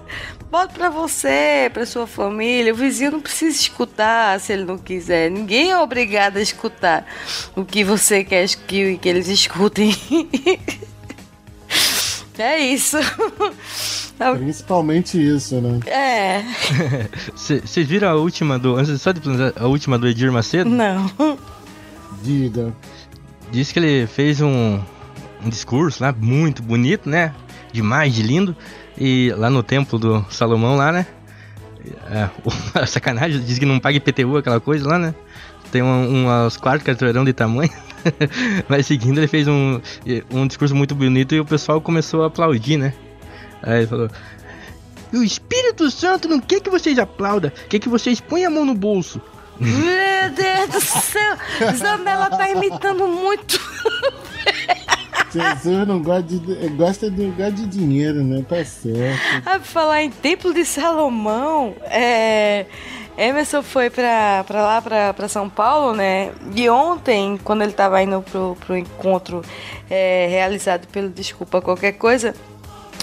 [0.50, 2.72] Bota pra você, pra sua família.
[2.72, 5.30] O vizinho não precisa escutar se ele não quiser.
[5.30, 7.06] Ninguém é obrigado a escutar
[7.56, 9.93] o que você quer que, que eles escutem.
[12.38, 12.98] É isso.
[14.38, 15.80] Principalmente isso, né?
[15.88, 16.44] É.
[17.36, 18.76] Vocês viram a última do.
[18.76, 19.22] Antes só de
[19.56, 20.70] a última do Edir Macedo?
[20.70, 21.12] Não.
[22.24, 22.74] Diga.
[23.52, 24.80] Diz que ele fez um,
[25.44, 27.34] um discurso lá muito bonito, né?
[27.72, 28.56] Demais, de lindo.
[28.98, 31.06] E lá no templo do Salomão, lá, né?
[32.10, 32.52] É, o,
[32.88, 35.14] sacanagem, diz que não paga IPTU, aquela coisa lá, né?
[35.72, 37.72] Tem um, umas quatro carteirão de tamanho.
[38.68, 39.80] Mas seguindo, ele fez um,
[40.32, 42.93] um discurso muito bonito e o pessoal começou a aplaudir, né?
[43.62, 44.10] Aí ele falou:
[45.14, 48.76] O Espírito Santo não quer que vocês aplaudam, quer que vocês ponham a mão no
[48.76, 49.22] bolso.
[49.60, 51.38] Meu Deus do céu!
[51.74, 53.60] Isabela tá imitando muito.
[55.32, 58.43] Jesus não gosta de, gosta de, gosta de dinheiro, né?
[58.47, 59.20] Tá certo.
[59.45, 62.66] Ah, falar em Templo de Salomão, é.
[63.18, 66.32] Emerson foi pra, pra lá, pra, pra São Paulo, né?
[66.53, 69.41] E ontem, quando ele tava indo pro, pro encontro
[69.89, 72.36] é, realizado pelo Desculpa Qualquer Coisa,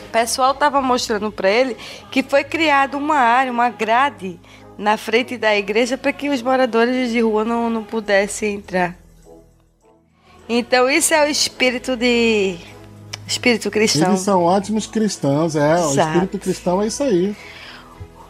[0.00, 1.76] o pessoal tava mostrando pra ele
[2.10, 4.38] que foi criada uma área, uma grade
[4.76, 8.96] na frente da igreja para que os moradores de rua não, não pudessem entrar.
[10.46, 12.58] Então isso é o espírito de
[13.26, 14.10] espírito cristão.
[14.10, 15.72] Eles são ótimos cristãos, é.
[15.72, 15.88] Exato.
[15.88, 17.34] O espírito cristão é isso aí.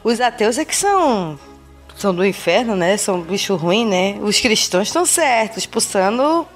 [0.05, 1.39] Os ateus é que são
[1.97, 2.97] são do inferno, né?
[2.97, 4.19] São bicho ruim, né?
[4.23, 6.47] Os cristãos estão certos, expulsando.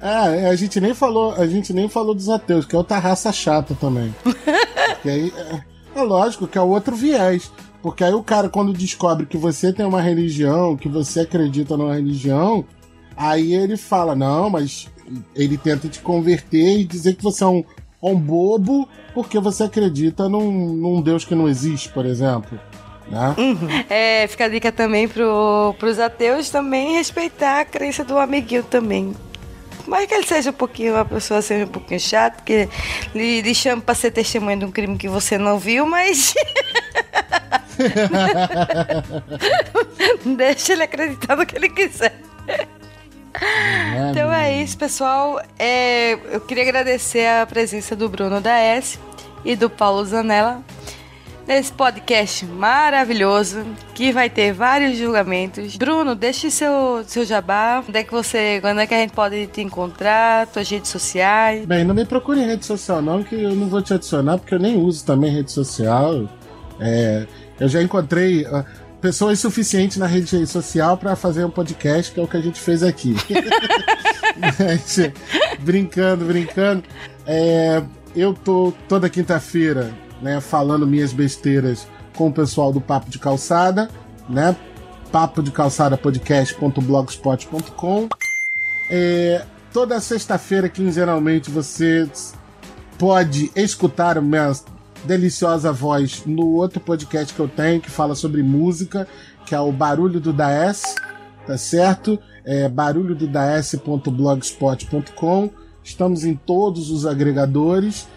[0.00, 3.32] É, a gente nem falou, a gente nem falou dos ateus, que é outra raça
[3.32, 4.14] chata também.
[5.02, 7.50] que aí, é, é lógico que é outro viés.
[7.82, 11.94] Porque aí o cara, quando descobre que você tem uma religião, que você acredita numa
[11.94, 12.64] religião,
[13.16, 14.88] aí ele fala, não, mas
[15.34, 17.64] ele tenta te converter e dizer que você é um,
[18.02, 22.58] um bobo porque você acredita num, num Deus que não existe, por exemplo.
[23.08, 23.34] Né?
[23.38, 23.68] Uhum.
[23.88, 29.14] É, fica a dica também pro, pros ateus também respeitar a crença do amiguinho também.
[29.86, 32.68] Mas que ele seja um pouquinho, uma pessoa seja um pouquinho chata, que
[33.14, 36.34] lhe, lhe chame pra ser testemunha de um crime que você não viu, mas.
[40.36, 42.20] Deixa ele acreditar no que ele quiser.
[43.40, 45.40] É, então é isso, pessoal.
[45.56, 48.98] É, eu queria agradecer a presença do Bruno da S
[49.44, 50.64] e do Paulo Zanella
[51.46, 55.76] nesse podcast maravilhoso que vai ter vários julgamentos.
[55.76, 57.82] Bruno, deixe seu, seu jabá.
[57.86, 58.58] Onde é que você.
[58.60, 60.48] Quando é que a gente pode te encontrar?
[60.48, 61.64] Suas redes sociais?
[61.64, 64.54] Bem, não me procure em rede social, não, que eu não vou te adicionar, porque
[64.54, 66.28] eu nem uso também rede social.
[66.80, 67.26] É,
[67.60, 68.44] eu já encontrei.
[68.44, 68.64] Uh,
[69.00, 72.58] pessoas suficientes na rede social para fazer um podcast, que é o que a gente
[72.58, 73.14] fez aqui.
[74.58, 74.98] Mas,
[75.60, 76.82] brincando, brincando.
[77.24, 77.82] É,
[78.16, 81.86] eu tô toda quinta-feira né, falando minhas besteiras
[82.16, 83.90] com o pessoal do Papo de Calçada,
[84.28, 84.56] né?
[85.12, 88.08] Papo de Calçada podcast.blogspot.com.
[88.90, 92.06] É, toda sexta-feira, quinzenalmente, você
[92.98, 94.52] pode escutar a minha
[95.04, 99.08] deliciosa voz no outro podcast que eu tenho que fala sobre música,
[99.44, 100.96] que é o Barulho do Daes,
[101.46, 102.18] tá certo?
[102.44, 105.50] É barulhododaes.blogspot.com.
[105.84, 108.08] Estamos em todos os agregadores.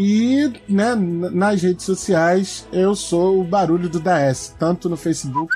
[0.00, 5.52] E né, nas redes sociais eu sou o Barulho do Daes, tanto no Facebook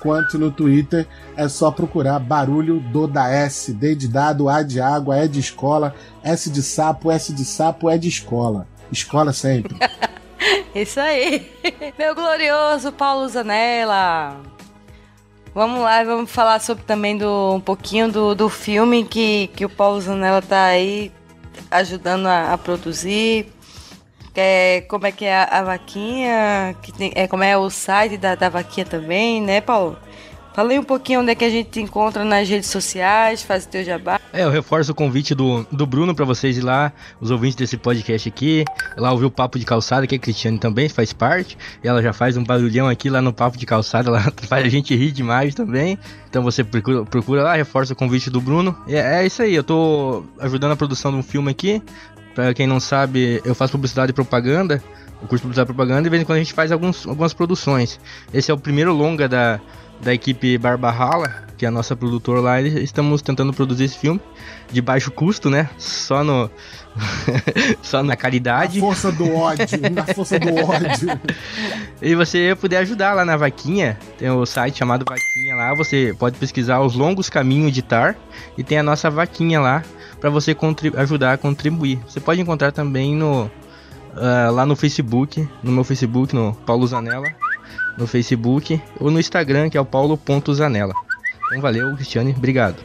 [0.00, 1.08] quanto no Twitter.
[1.34, 3.70] É só procurar Barulho do Daes.
[3.70, 7.90] D de dado, A de água, E de escola, S de sapo, S de sapo,
[7.90, 8.68] E de escola.
[8.92, 9.74] Escola sempre.
[10.74, 11.50] Isso aí.
[11.98, 14.36] Meu glorioso Paulo Zanella.
[15.54, 19.70] Vamos lá, vamos falar sobre também do um pouquinho do, do filme que, que o
[19.70, 21.10] Paulo Zanella tá aí
[21.70, 23.55] ajudando a, a produzir.
[24.40, 28.16] É, como é que é a, a vaquinha, que tem, é, como é o site
[28.16, 29.96] da, da vaquinha também, né, Paulo?
[30.56, 33.68] Falei um pouquinho onde é que a gente te encontra nas redes sociais, faz o
[33.68, 34.18] teu jabá.
[34.32, 37.76] É, eu reforço o convite do, do Bruno para vocês ir lá, os ouvintes desse
[37.76, 38.64] podcast aqui,
[38.96, 42.14] lá ouvir o Papo de Calçada, que a Cristiane também faz parte, e ela já
[42.14, 45.54] faz um barulhão aqui lá no Papo de Calçada, ela faz a gente rir demais
[45.54, 45.98] também.
[46.26, 48.74] Então você procura, procura lá, reforça o convite do Bruno.
[48.88, 51.82] É, é isso aí, eu tô ajudando a produção de um filme aqui.
[52.36, 54.82] Pra quem não sabe, eu faço publicidade e propaganda
[55.22, 57.06] o curso de publicidade e propaganda, e de vez em quando a gente faz alguns,
[57.06, 57.98] algumas produções.
[58.30, 59.58] Esse é o primeiro longa da,
[60.02, 64.20] da equipe Barbarrala, que é a nossa produtora lá, e estamos tentando produzir esse filme
[64.70, 65.70] de baixo custo, né?
[65.78, 66.50] Só no
[67.82, 68.78] só na caridade.
[68.78, 71.20] Na força do ódio, na força do ódio.
[72.00, 76.36] e você puder ajudar lá na vaquinha, tem o site chamado Vaquinha lá, você pode
[76.38, 78.16] pesquisar os longos caminhos de Tar
[78.56, 79.82] e tem a nossa vaquinha lá
[80.20, 80.56] para você
[80.96, 82.00] ajudar a contribuir.
[82.06, 87.28] Você pode encontrar também no uh, lá no Facebook, no meu Facebook, no Paulo Zanella
[87.96, 91.05] no Facebook ou no Instagram, que é o paulo.zanella.
[91.46, 92.84] Então valeu, Cristiane, obrigado.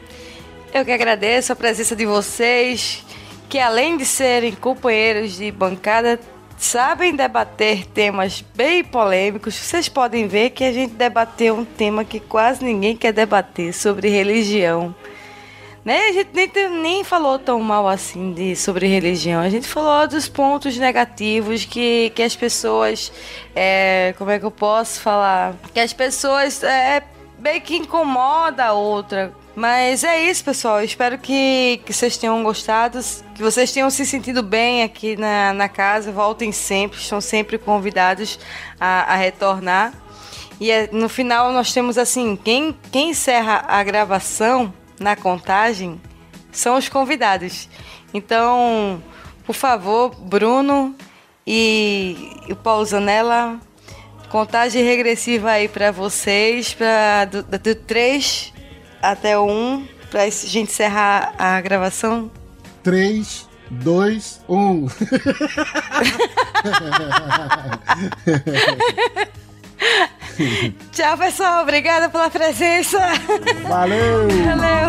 [0.72, 3.04] Eu que agradeço a presença de vocês,
[3.48, 6.18] que além de serem companheiros de bancada,
[6.56, 9.54] sabem debater temas bem polêmicos.
[9.54, 14.08] Vocês podem ver que a gente debateu um tema que quase ninguém quer debater sobre
[14.08, 14.94] religião.
[15.84, 16.06] Né?
[16.08, 16.48] A gente nem,
[16.80, 19.40] nem falou tão mal assim de, sobre religião.
[19.40, 23.12] A gente falou dos pontos negativos que, que as pessoas.
[23.54, 25.54] É, como é que eu posso falar?
[25.74, 27.02] Que as pessoas é,
[27.42, 29.34] bem que incomoda a outra.
[29.54, 30.82] Mas é isso, pessoal.
[30.82, 32.98] Espero que, que vocês tenham gostado,
[33.34, 36.12] que vocês tenham se sentido bem aqui na, na casa.
[36.12, 38.38] Voltem sempre, estão sempre convidados
[38.80, 39.92] a, a retornar.
[40.60, 46.00] E é, no final nós temos assim: quem, quem encerra a gravação na contagem
[46.52, 47.68] são os convidados.
[48.14, 49.02] Então,
[49.44, 50.94] por favor, Bruno
[51.46, 52.16] e
[52.48, 53.58] o Paulo Zanella,
[54.32, 58.54] contagem regressiva aí para vocês, para do, do 3
[59.02, 62.30] até o 1, para a gente encerrar a gravação.
[62.82, 64.86] 3, 2, 1.
[70.92, 71.62] Tchau, pessoal.
[71.62, 72.98] Obrigada pela presença.
[73.68, 74.28] Valeu.
[74.56, 74.88] Valeu.